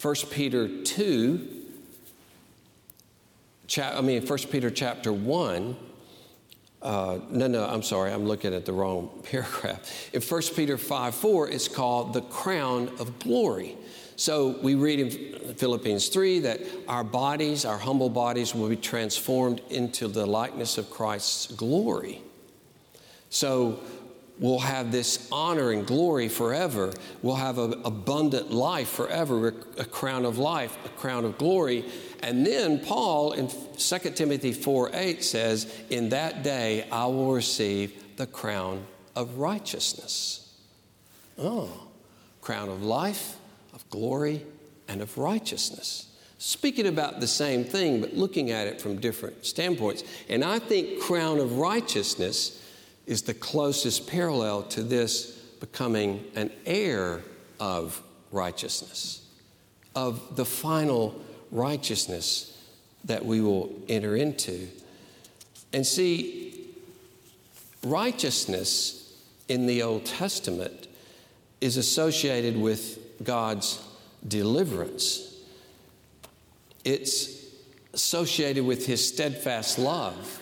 1 0.00 0.14
Peter 0.32 0.82
2, 0.82 1.61
I 3.78 4.00
mean, 4.00 4.26
1 4.26 4.38
Peter 4.50 4.70
chapter 4.70 5.12
1, 5.12 5.76
uh, 6.82 7.18
no, 7.30 7.46
no, 7.46 7.64
I'm 7.64 7.82
sorry, 7.82 8.12
I'm 8.12 8.26
looking 8.26 8.52
at 8.52 8.66
the 8.66 8.72
wrong 8.72 9.10
paragraph. 9.30 10.10
In 10.12 10.20
1 10.20 10.42
Peter 10.54 10.76
5 10.76 11.14
4, 11.14 11.50
it's 11.50 11.68
called 11.68 12.12
the 12.12 12.22
crown 12.22 12.90
of 12.98 13.18
glory. 13.18 13.76
So 14.16 14.58
we 14.62 14.74
read 14.74 15.00
in 15.00 15.54
Philippians 15.54 16.08
3 16.08 16.40
that 16.40 16.60
our 16.86 17.02
bodies, 17.02 17.64
our 17.64 17.78
humble 17.78 18.10
bodies, 18.10 18.54
will 18.54 18.68
be 18.68 18.76
transformed 18.76 19.60
into 19.70 20.06
the 20.06 20.26
likeness 20.26 20.76
of 20.76 20.90
Christ's 20.90 21.46
glory. 21.54 22.20
So 23.30 23.80
we'll 24.42 24.58
have 24.58 24.92
this 24.92 25.26
honor 25.32 25.70
and 25.70 25.86
glory 25.86 26.28
forever. 26.28 26.92
We'll 27.22 27.36
have 27.36 27.56
an 27.56 27.80
abundant 27.84 28.50
life 28.50 28.88
forever, 28.88 29.54
a 29.78 29.84
crown 29.84 30.26
of 30.26 30.36
life, 30.36 30.76
a 30.84 30.90
crown 30.90 31.24
of 31.24 31.38
glory. 31.38 31.86
And 32.22 32.44
then 32.44 32.80
Paul 32.80 33.32
in 33.32 33.48
2 33.48 33.98
Timothy 34.10 34.52
4 34.52 34.90
8 34.92 35.24
says, 35.24 35.74
In 35.88 36.10
that 36.10 36.42
day 36.42 36.86
I 36.90 37.06
will 37.06 37.32
receive 37.32 38.16
the 38.16 38.26
crown 38.26 38.84
of 39.16 39.38
righteousness. 39.38 40.54
Oh, 41.38 41.86
crown 42.40 42.68
of 42.68 42.82
life, 42.82 43.36
of 43.72 43.88
glory, 43.88 44.44
and 44.88 45.00
of 45.00 45.16
righteousness. 45.16 46.08
Speaking 46.38 46.88
about 46.88 47.20
the 47.20 47.26
same 47.28 47.62
thing, 47.62 48.00
but 48.00 48.14
looking 48.14 48.50
at 48.50 48.66
it 48.66 48.80
from 48.80 48.96
different 48.96 49.46
standpoints. 49.46 50.02
And 50.28 50.44
I 50.44 50.58
think 50.58 51.00
crown 51.00 51.38
of 51.38 51.58
righteousness 51.58 52.61
is 53.06 53.22
the 53.22 53.34
closest 53.34 54.06
parallel 54.06 54.62
to 54.62 54.82
this 54.82 55.32
becoming 55.60 56.24
an 56.34 56.50
heir 56.66 57.22
of 57.60 58.02
righteousness, 58.30 59.26
of 59.94 60.36
the 60.36 60.44
final 60.44 61.20
righteousness 61.50 62.58
that 63.04 63.24
we 63.24 63.40
will 63.40 63.72
enter 63.88 64.16
into. 64.16 64.68
And 65.72 65.86
see, 65.86 66.66
righteousness 67.84 69.14
in 69.48 69.66
the 69.66 69.82
Old 69.82 70.04
Testament 70.04 70.88
is 71.60 71.76
associated 71.76 72.56
with 72.56 72.98
God's 73.22 73.80
deliverance. 74.26 75.36
It's 76.84 77.44
associated 77.92 78.64
with 78.64 78.86
his 78.86 79.06
steadfast 79.06 79.78
love 79.78 80.41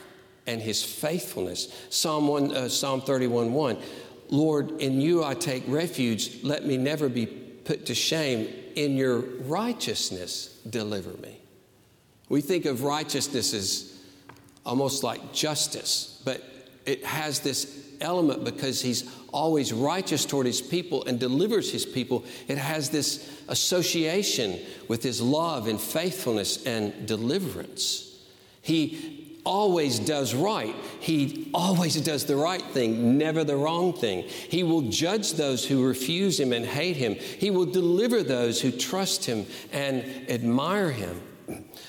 and 0.50 0.60
his 0.60 0.82
faithfulness. 0.82 1.72
Psalm, 1.90 2.26
1, 2.26 2.52
uh, 2.56 2.68
Psalm 2.68 3.00
31 3.00 3.52
1 3.52 3.78
Lord, 4.30 4.80
in 4.80 5.00
you 5.00 5.24
I 5.24 5.34
take 5.34 5.64
refuge. 5.66 6.42
Let 6.44 6.64
me 6.64 6.76
never 6.76 7.08
be 7.08 7.26
put 7.26 7.86
to 7.86 7.94
shame. 7.94 8.48
In 8.76 8.96
your 8.96 9.18
righteousness, 9.18 10.60
deliver 10.68 11.10
me. 11.20 11.40
We 12.28 12.40
think 12.40 12.64
of 12.64 12.84
righteousness 12.84 13.52
as 13.52 14.00
almost 14.64 15.02
like 15.02 15.32
justice, 15.32 16.22
but 16.24 16.42
it 16.86 17.04
has 17.04 17.40
this 17.40 17.88
element 18.00 18.44
because 18.44 18.80
he's 18.80 19.12
always 19.32 19.72
righteous 19.72 20.24
toward 20.24 20.46
his 20.46 20.62
people 20.62 21.04
and 21.06 21.18
delivers 21.18 21.72
his 21.72 21.84
people. 21.84 22.24
It 22.46 22.56
has 22.56 22.90
this 22.90 23.42
association 23.48 24.60
with 24.86 25.02
his 25.02 25.20
love 25.20 25.66
and 25.66 25.80
faithfulness 25.80 26.64
and 26.64 27.06
deliverance. 27.06 28.16
He 28.62 29.19
always 29.44 29.98
does 29.98 30.34
right. 30.34 30.74
He 31.00 31.50
always 31.54 32.00
does 32.00 32.24
the 32.24 32.36
right 32.36 32.62
thing, 32.62 33.18
never 33.18 33.44
the 33.44 33.56
wrong 33.56 33.92
thing. 33.92 34.22
He 34.22 34.62
will 34.62 34.82
judge 34.82 35.34
those 35.34 35.64
who 35.64 35.86
refuse 35.86 36.38
him 36.38 36.52
and 36.52 36.64
hate 36.64 36.96
him. 36.96 37.14
He 37.14 37.50
will 37.50 37.66
deliver 37.66 38.22
those 38.22 38.60
who 38.60 38.70
trust 38.70 39.24
him 39.24 39.46
and 39.72 40.04
admire 40.28 40.90
him. 40.90 41.20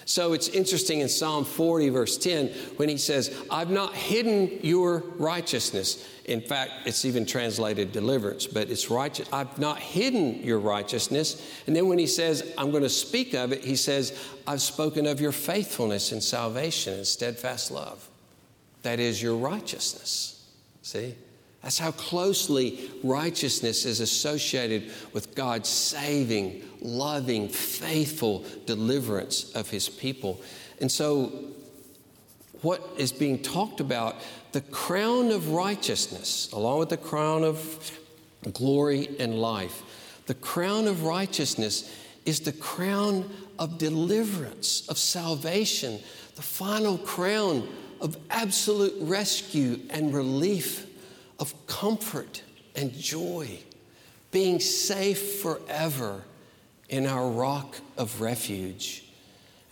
So 0.05 0.33
it's 0.33 0.49
interesting 0.49 0.99
in 0.99 1.09
Psalm 1.09 1.45
40, 1.45 1.89
verse 1.89 2.17
10, 2.17 2.47
when 2.77 2.89
he 2.89 2.97
says, 2.97 3.35
I've 3.49 3.69
not 3.69 3.93
hidden 3.93 4.59
your 4.61 4.99
righteousness. 5.17 6.07
In 6.25 6.41
fact, 6.41 6.71
it's 6.85 7.05
even 7.05 7.25
translated 7.25 7.91
deliverance, 7.91 8.45
but 8.47 8.69
it's 8.69 8.89
righteous. 8.89 9.27
I've 9.33 9.57
not 9.59 9.79
hidden 9.79 10.43
your 10.43 10.59
righteousness. 10.59 11.61
And 11.67 11.75
then 11.75 11.87
when 11.87 11.97
he 11.97 12.07
says, 12.07 12.53
I'm 12.57 12.71
going 12.71 12.83
to 12.83 12.89
speak 12.89 13.33
of 13.33 13.51
it, 13.51 13.63
he 13.63 13.75
says, 13.75 14.17
I've 14.45 14.61
spoken 14.61 15.05
of 15.05 15.19
your 15.19 15.31
faithfulness 15.31 16.11
and 16.11 16.23
salvation 16.23 16.93
and 16.93 17.07
steadfast 17.07 17.71
love. 17.71 18.07
That 18.83 18.99
is 18.99 19.21
your 19.21 19.35
righteousness. 19.35 20.47
See? 20.81 21.15
That's 21.61 21.77
how 21.77 21.91
closely 21.91 22.89
righteousness 23.03 23.85
is 23.85 23.99
associated 23.99 24.91
with 25.13 25.35
God's 25.35 25.69
saving, 25.69 26.63
loving, 26.81 27.49
faithful 27.49 28.45
deliverance 28.65 29.51
of 29.53 29.69
his 29.69 29.87
people. 29.87 30.41
And 30.79 30.91
so, 30.91 31.31
what 32.61 32.81
is 32.97 33.11
being 33.11 33.41
talked 33.41 33.79
about, 33.79 34.15
the 34.51 34.61
crown 34.61 35.31
of 35.31 35.49
righteousness, 35.49 36.49
along 36.51 36.79
with 36.79 36.89
the 36.89 36.97
crown 36.97 37.43
of 37.43 37.99
glory 38.53 39.09
and 39.19 39.39
life, 39.39 39.83
the 40.25 40.33
crown 40.33 40.87
of 40.87 41.03
righteousness 41.03 41.95
is 42.25 42.39
the 42.41 42.51
crown 42.51 43.29
of 43.57 43.77
deliverance, 43.77 44.87
of 44.89 44.97
salvation, 44.97 45.99
the 46.35 46.41
final 46.41 46.97
crown 46.97 47.67
of 47.99 48.17
absolute 48.31 48.93
rescue 48.99 49.79
and 49.91 50.13
relief 50.13 50.87
of 51.41 51.53
comfort 51.65 52.43
and 52.75 52.93
joy, 52.93 53.59
being 54.31 54.59
safe 54.61 55.41
forever 55.41 56.23
in 56.87 57.07
our 57.07 57.27
rock 57.27 57.75
of 57.97 58.21
refuge. 58.21 59.03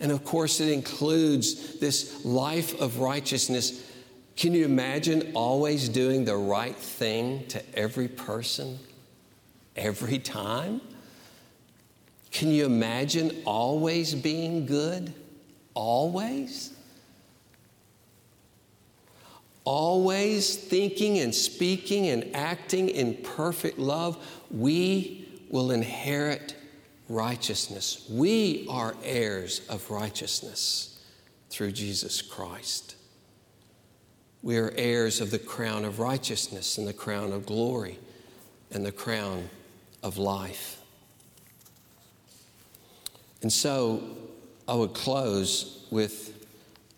And 0.00 0.10
of 0.10 0.24
course, 0.24 0.60
it 0.60 0.72
includes 0.72 1.78
this 1.78 2.24
life 2.24 2.78
of 2.80 2.98
righteousness. 2.98 3.86
Can 4.36 4.52
you 4.52 4.64
imagine 4.64 5.30
always 5.34 5.88
doing 5.88 6.24
the 6.24 6.36
right 6.36 6.76
thing 6.76 7.46
to 7.48 7.62
every 7.78 8.08
person, 8.08 8.78
every 9.76 10.18
time? 10.18 10.80
Can 12.32 12.48
you 12.50 12.66
imagine 12.66 13.42
always 13.44 14.14
being 14.14 14.66
good? 14.66 15.12
Always? 15.74 16.72
Always 19.64 20.56
thinking 20.56 21.18
and 21.18 21.34
speaking 21.34 22.08
and 22.08 22.34
acting 22.34 22.88
in 22.88 23.14
perfect 23.14 23.78
love, 23.78 24.16
we 24.50 25.28
will 25.50 25.70
inherit 25.70 26.54
righteousness. 27.08 28.06
We 28.10 28.66
are 28.70 28.94
heirs 29.04 29.62
of 29.68 29.90
righteousness 29.90 31.00
through 31.50 31.72
Jesus 31.72 32.22
Christ. 32.22 32.96
We 34.42 34.56
are 34.56 34.72
heirs 34.76 35.20
of 35.20 35.30
the 35.30 35.38
crown 35.38 35.84
of 35.84 35.98
righteousness 35.98 36.78
and 36.78 36.86
the 36.86 36.94
crown 36.94 37.32
of 37.32 37.44
glory 37.44 37.98
and 38.70 38.86
the 38.86 38.92
crown 38.92 39.50
of 40.02 40.16
life. 40.16 40.80
And 43.42 43.52
so 43.52 44.02
I 44.68 44.74
would 44.74 44.94
close 44.94 45.84
with 45.90 46.39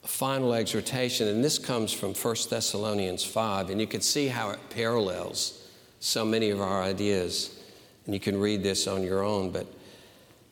final 0.08 0.52
exhortation, 0.52 1.28
and 1.28 1.44
this 1.44 1.58
comes 1.58 1.92
from 1.92 2.14
1 2.14 2.36
Thessalonians 2.50 3.24
5, 3.24 3.70
and 3.70 3.80
you 3.80 3.86
can 3.86 4.00
see 4.00 4.28
how 4.28 4.50
it 4.50 4.58
parallels 4.70 5.62
so 6.00 6.24
many 6.24 6.50
of 6.50 6.60
our 6.60 6.82
ideas. 6.82 7.58
And 8.04 8.14
you 8.14 8.20
can 8.20 8.38
read 8.38 8.62
this 8.62 8.88
on 8.88 9.02
your 9.02 9.22
own, 9.22 9.52
but 9.52 9.66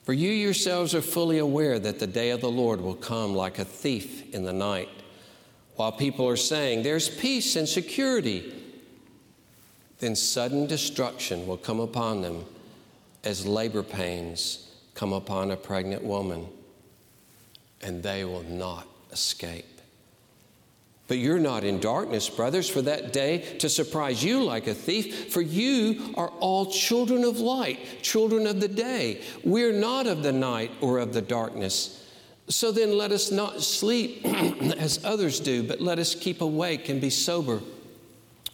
for 0.03 0.13
you 0.13 0.31
yourselves 0.31 0.95
are 0.95 1.01
fully 1.01 1.37
aware 1.37 1.77
that 1.79 1.99
the 1.99 2.07
day 2.07 2.31
of 2.31 2.41
the 2.41 2.49
Lord 2.49 2.79
will 2.79 2.95
come 2.95 3.35
like 3.35 3.59
a 3.59 3.65
thief 3.65 4.33
in 4.33 4.45
the 4.45 4.53
night. 4.53 4.89
While 5.75 5.91
people 5.91 6.27
are 6.27 6.37
saying, 6.37 6.83
There's 6.83 7.09
peace 7.09 7.55
and 7.55 7.67
security, 7.67 8.53
then 9.99 10.15
sudden 10.15 10.65
destruction 10.65 11.45
will 11.45 11.57
come 11.57 11.79
upon 11.79 12.21
them 12.21 12.45
as 13.23 13.45
labor 13.45 13.83
pains 13.83 14.71
come 14.95 15.13
upon 15.13 15.51
a 15.51 15.57
pregnant 15.57 16.03
woman, 16.03 16.47
and 17.81 18.01
they 18.01 18.25
will 18.25 18.43
not 18.43 18.87
escape. 19.11 19.65
But 21.07 21.17
you're 21.17 21.39
not 21.39 21.65
in 21.65 21.79
darkness, 21.79 22.29
brothers, 22.29 22.69
for 22.69 22.81
that 22.83 23.11
day 23.11 23.39
to 23.59 23.67
surprise 23.67 24.23
you 24.23 24.43
like 24.43 24.67
a 24.67 24.73
thief, 24.73 25.33
for 25.33 25.41
you 25.41 26.13
are 26.15 26.29
all 26.39 26.71
children 26.71 27.25
of 27.25 27.37
light, 27.37 28.01
children 28.01 28.47
of 28.47 28.61
the 28.61 28.69
day. 28.69 29.21
We're 29.43 29.73
not 29.73 30.07
of 30.07 30.23
the 30.23 30.31
night 30.31 30.71
or 30.79 30.99
of 30.99 31.11
the 31.11 31.21
darkness. 31.21 32.07
So 32.47 32.71
then 32.71 32.97
let 32.97 33.11
us 33.11 33.29
not 33.29 33.61
sleep 33.61 34.25
as 34.25 35.03
others 35.03 35.41
do, 35.41 35.63
but 35.63 35.81
let 35.81 35.99
us 35.99 36.15
keep 36.15 36.39
awake 36.39 36.87
and 36.87 37.01
be 37.01 37.09
sober. 37.09 37.61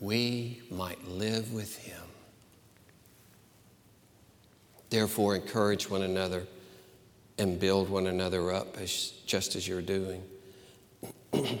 we 0.00 0.62
might 0.70 1.06
live 1.08 1.52
with 1.52 1.76
him. 1.78 2.02
Therefore, 4.90 5.34
encourage 5.34 5.90
one 5.90 6.02
another 6.02 6.46
and 7.38 7.58
build 7.58 7.88
one 7.90 8.06
another 8.06 8.52
up 8.52 8.76
as, 8.78 9.10
just 9.26 9.56
as 9.56 9.66
you're 9.66 9.82
doing. 9.82 10.22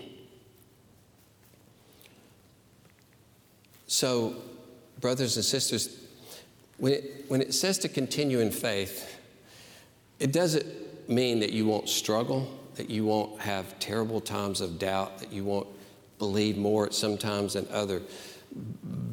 so, 3.86 4.36
brothers 5.00 5.36
and 5.36 5.44
sisters, 5.44 6.06
when 6.78 6.92
it, 6.94 7.24
when 7.28 7.40
it 7.42 7.52
says 7.54 7.78
to 7.78 7.88
continue 7.88 8.40
in 8.40 8.50
faith, 8.50 9.18
it 10.18 10.32
doesn't 10.32 10.66
mean 11.08 11.40
that 11.40 11.52
you 11.52 11.66
won't 11.66 11.88
struggle, 11.88 12.48
that 12.76 12.90
you 12.90 13.04
won't 13.04 13.40
have 13.40 13.78
terrible 13.78 14.20
times 14.20 14.60
of 14.60 14.78
doubt, 14.78 15.18
that 15.18 15.32
you 15.32 15.44
won't 15.44 15.68
believe 16.18 16.56
more 16.56 16.86
at 16.86 16.94
sometimes 16.94 17.54
than 17.54 17.66
other. 17.70 18.02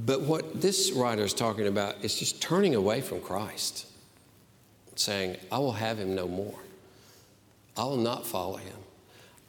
But 0.06 0.22
what 0.22 0.62
this 0.62 0.92
writer 0.92 1.24
is 1.24 1.34
talking 1.34 1.68
about 1.68 2.04
is 2.04 2.18
just 2.18 2.42
turning 2.42 2.76
away 2.76 3.02
from 3.02 3.22
Christ. 3.22 3.88
saying, 4.96 5.38
I 5.52 5.58
will 5.58 5.74
have 5.74 5.98
him 5.98 6.14
no 6.16 6.28
more. 6.28 6.60
I 7.76 7.84
will 7.84 7.98
not 7.98 8.28
follow 8.28 8.58
him. 8.58 8.78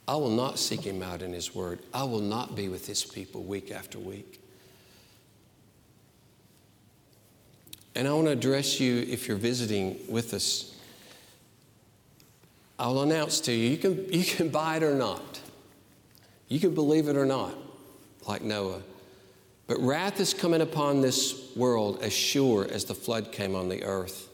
I 0.07 0.15
will 0.15 0.29
not 0.29 0.59
seek 0.59 0.81
him 0.81 1.01
out 1.01 1.21
in 1.21 1.33
his 1.33 1.53
word. 1.53 1.79
I 1.93 2.03
will 2.03 2.21
not 2.21 2.55
be 2.55 2.67
with 2.69 2.87
his 2.87 3.03
people 3.03 3.43
week 3.43 3.71
after 3.71 3.99
week. 3.99 4.39
And 7.95 8.07
I 8.07 8.13
want 8.13 8.27
to 8.27 8.31
address 8.31 8.79
you 8.79 9.05
if 9.07 9.27
you're 9.27 9.37
visiting 9.37 9.99
with 10.09 10.33
us. 10.33 10.75
I'll 12.77 13.01
announce 13.01 13.39
to 13.41 13.53
you, 13.53 13.69
you 13.69 13.77
can, 13.77 14.11
you 14.11 14.25
can 14.25 14.49
buy 14.49 14.77
it 14.77 14.83
or 14.83 14.95
not. 14.95 15.39
You 16.47 16.59
can 16.59 16.75
believe 16.75 17.07
it 17.07 17.17
or 17.17 17.25
not, 17.25 17.55
like 18.27 18.41
Noah. 18.41 18.81
But 19.67 19.79
wrath 19.79 20.19
is 20.19 20.33
coming 20.33 20.61
upon 20.61 21.01
this 21.01 21.51
world 21.55 22.03
as 22.03 22.13
sure 22.13 22.67
as 22.69 22.85
the 22.85 22.93
flood 22.93 23.31
came 23.31 23.55
on 23.55 23.67
the 23.67 23.83
earth. 23.83 24.29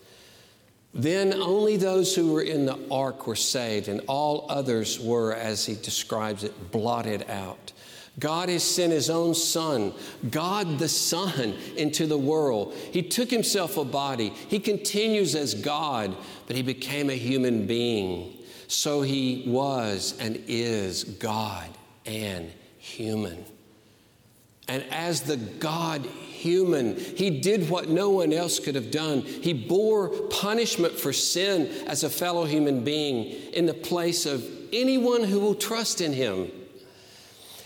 Then 0.94 1.34
only 1.34 1.78
those 1.78 2.14
who 2.14 2.34
were 2.34 2.42
in 2.42 2.66
the 2.66 2.78
ark 2.92 3.26
were 3.28 3.36
saved, 3.38 3.88
and 3.88 4.02
all 4.08 4.46
others 4.50 5.00
were, 5.00 5.34
as 5.34 5.66
he 5.66 5.76
describes 5.76 6.44
it, 6.44 6.72
blotted 6.72 7.30
out. 7.30 7.72
God 8.20 8.50
has 8.50 8.62
sent 8.62 8.92
his 8.92 9.10
own 9.10 9.34
Son, 9.34 9.94
God 10.30 10.80
the 10.80 10.90
Son, 10.90 11.56
into 11.78 12.08
the 12.08 12.18
world. 12.18 12.74
He 12.92 13.02
took 13.02 13.32
himself 13.32 13.78
a 13.78 13.86
body. 13.86 14.34
He 14.50 14.60
continues 14.60 15.34
as 15.34 15.54
God, 15.54 16.14
but 16.46 16.58
he 16.58 16.62
became 16.62 17.10
a 17.10 17.16
human 17.16 17.68
being. 17.68 18.38
So 18.68 19.02
he 19.02 19.46
was 19.48 20.14
and 20.20 20.44
is 20.48 21.06
God 21.06 21.70
and 22.06 22.52
human. 22.78 23.46
And 24.68 24.84
as 24.92 25.22
the 25.22 25.38
God 25.38 26.06
human, 26.06 26.96
he 26.96 27.42
did 27.42 27.70
what 27.70 27.90
no 27.90 28.10
one 28.10 28.32
else 28.32 28.60
could 28.60 28.76
have 28.76 28.92
done. 28.92 29.22
He 29.22 29.54
bore 29.54 30.10
punishment 30.30 30.94
for 30.94 31.12
sin 31.12 31.68
as 31.88 32.04
a 32.04 32.10
fellow 32.10 32.46
human 32.46 32.84
being 32.84 33.26
in 33.54 33.66
the 33.66 33.74
place 33.74 34.26
of 34.26 34.48
anyone 34.72 35.24
who 35.24 35.40
will 35.40 35.56
trust 35.56 36.00
in 36.00 36.14
him. 36.14 36.52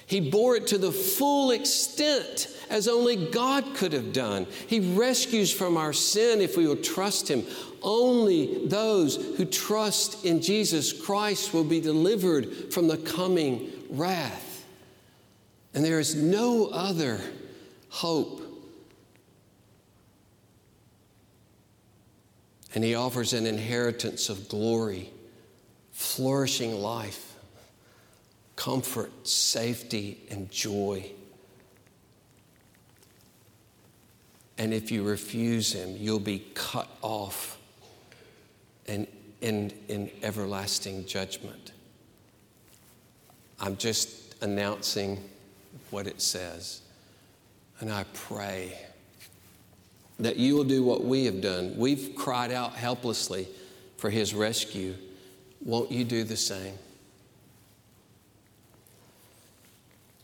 He 0.08 0.30
bore 0.30 0.56
it 0.56 0.68
to 0.68 0.78
the 0.78 0.92
full 0.92 1.52
extent 1.52 2.48
as 2.70 2.88
only 2.88 3.16
God 3.16 3.76
could 3.76 3.94
have 3.94 4.14
done. 4.14 4.48
He 4.68 4.80
rescues 4.80 5.52
from 5.52 5.78
our 5.78 5.94
sin 5.94 6.42
if 6.42 6.58
we 6.58 6.68
will 6.68 6.76
trust 6.76 7.28
Him. 7.28 7.44
Only 7.82 8.68
those 8.68 9.16
who 9.16 9.46
trust 9.46 10.26
in 10.26 10.42
Jesus 10.42 10.94
Christ 10.94 11.54
will 11.54 11.64
be 11.64 11.80
delivered 11.80 12.74
from 12.74 12.88
the 12.88 12.98
coming 12.98 13.72
wrath. 13.98 14.66
And 15.74 15.84
there 15.84 16.00
is 16.00 16.16
no 16.16 16.68
other 16.68 17.20
hope. 17.90 18.42
And 22.74 22.84
He 22.84 22.96
offers 22.96 23.34
an 23.34 23.46
inheritance 23.46 24.30
of 24.30 24.50
glory, 24.50 25.10
flourishing 25.92 26.82
life 26.82 27.36
comfort, 28.56 29.28
safety, 29.28 30.18
and 30.30 30.50
joy. 30.50 31.12
And 34.58 34.74
if 34.74 34.92
you 34.92 35.04
refuse 35.04 35.74
Him, 35.74 35.96
you'll 35.98 36.20
be 36.20 36.46
cut 36.54 36.90
off 37.02 37.58
and 38.88 39.08
end 39.42 39.74
in 39.88 40.10
everlasting 40.24 41.06
judgment. 41.06 41.74
I'm 43.66 43.78
just 43.78 44.36
announcing 44.44 45.28
what 45.90 46.06
it 46.06 46.22
says. 46.22 46.82
And 47.80 47.92
I 47.92 48.06
pray 48.14 48.78
that 50.20 50.38
you 50.38 50.56
will 50.56 50.64
do 50.64 50.84
what 50.84 51.04
we 51.04 51.26
have 51.26 51.42
done. 51.42 51.76
We've 51.76 52.14
cried 52.16 52.52
out 52.52 52.74
helplessly 52.74 53.48
for 53.98 54.12
His 54.12 54.36
rescue. 54.36 54.94
Won't 55.64 55.92
you 55.92 56.04
do 56.04 56.24
the 56.24 56.38
same? 56.38 56.76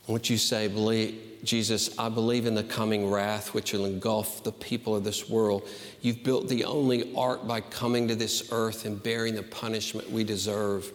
What 0.06 0.30
you 0.30 0.38
say, 0.38 1.16
Jesus, 1.44 1.98
I 1.98 2.10
believe 2.10 2.46
in 2.46 2.54
the 2.54 2.64
coming 2.64 3.10
wrath 3.10 3.56
which 3.56 3.74
will 3.74 3.86
engulf 3.86 4.44
the 4.44 4.52
people 4.52 4.96
of 4.96 5.04
this 5.04 5.28
world. 5.28 5.68
You've 6.02 6.24
built 6.24 6.48
the 6.48 6.66
only 6.66 7.12
ark 7.16 7.48
by 7.48 7.62
coming 7.62 8.08
to 8.10 8.16
this 8.16 8.50
earth 8.52 8.86
and 8.86 9.02
bearing 9.02 9.34
the 9.34 9.44
punishment 9.44 10.12
we 10.12 10.24
deserve. 10.24 10.92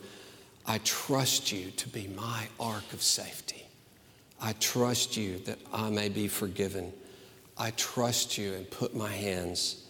I 0.66 0.78
trust 0.78 1.52
you 1.52 1.70
to 1.72 1.88
be 1.88 2.08
my 2.08 2.46
ark 2.58 2.92
of 2.92 3.02
safety. 3.02 3.66
I 4.40 4.52
trust 4.54 5.16
you 5.16 5.38
that 5.40 5.58
I 5.72 5.90
may 5.90 6.08
be 6.08 6.28
forgiven. 6.28 6.92
I 7.56 7.70
trust 7.72 8.36
you 8.36 8.54
and 8.54 8.70
put 8.70 8.94
my 8.94 9.10
hands, 9.10 9.84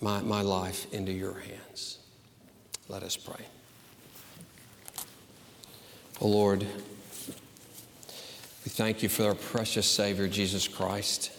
my, 0.00 0.20
my 0.22 0.42
life 0.42 0.92
into 0.92 1.12
your 1.12 1.34
hands. 1.34 1.98
Let 2.88 3.02
us 3.02 3.16
pray. 3.16 3.44
Oh 6.20 6.28
Lord, 6.28 6.62
we 6.62 8.70
thank 8.70 9.02
you 9.02 9.08
for 9.08 9.24
our 9.24 9.34
precious 9.34 9.86
Savior, 9.86 10.26
Jesus 10.26 10.66
Christ. 10.66 11.30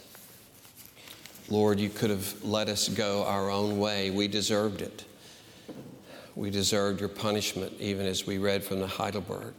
Lord, 1.50 1.80
you 1.80 1.90
could 1.90 2.10
have 2.10 2.44
let 2.44 2.68
us 2.68 2.88
go 2.88 3.24
our 3.24 3.50
own 3.50 3.78
way. 3.78 4.10
We 4.10 4.28
deserved 4.28 4.80
it. 4.80 5.04
We 6.40 6.48
deserved 6.48 7.00
your 7.00 7.10
punishment, 7.10 7.74
even 7.80 8.06
as 8.06 8.26
we 8.26 8.38
read 8.38 8.64
from 8.64 8.80
the 8.80 8.86
Heidelberg. 8.86 9.52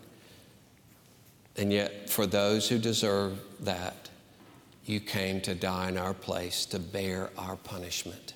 And 1.56 1.72
yet, 1.72 2.10
for 2.10 2.26
those 2.26 2.68
who 2.68 2.80
deserve 2.80 3.40
that, 3.60 4.10
you 4.88 5.00
came 5.00 5.42
to 5.42 5.54
die 5.54 5.90
in 5.90 5.98
our 6.00 6.16
place, 6.16 6.66
to 6.66 6.80
bear 6.80 7.30
our 7.38 7.56
punishment, 7.56 8.34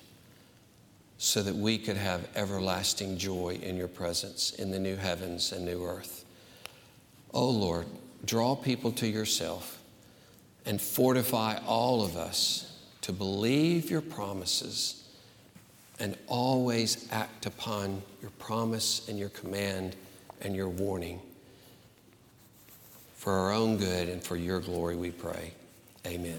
so 1.18 1.42
that 1.42 1.56
we 1.56 1.76
could 1.76 1.96
have 1.96 2.28
everlasting 2.36 3.18
joy 3.18 3.58
in 3.60 3.76
your 3.76 3.88
presence 3.88 4.52
in 4.52 4.70
the 4.70 4.78
new 4.78 4.94
heavens 4.94 5.50
and 5.50 5.64
new 5.64 5.84
earth. 5.84 6.24
Oh 7.34 7.50
Lord, 7.50 7.86
draw 8.24 8.54
people 8.54 8.92
to 8.92 9.08
yourself 9.08 9.82
and 10.64 10.80
fortify 10.80 11.58
all 11.66 12.04
of 12.04 12.16
us 12.16 12.78
to 13.00 13.12
believe 13.12 13.90
your 13.90 14.02
promises 14.02 15.02
and 15.98 16.16
always 16.26 17.10
act 17.12 17.46
upon 17.46 18.02
your 18.20 18.30
promise 18.32 19.08
and 19.08 19.18
your 19.18 19.30
command 19.30 19.96
and 20.42 20.54
your 20.54 20.68
warning. 20.68 21.20
For 23.16 23.32
our 23.32 23.52
own 23.52 23.76
good 23.76 24.08
and 24.08 24.22
for 24.22 24.36
your 24.36 24.60
glory, 24.60 24.96
we 24.96 25.10
pray. 25.10 25.52
Amen. 26.06 26.34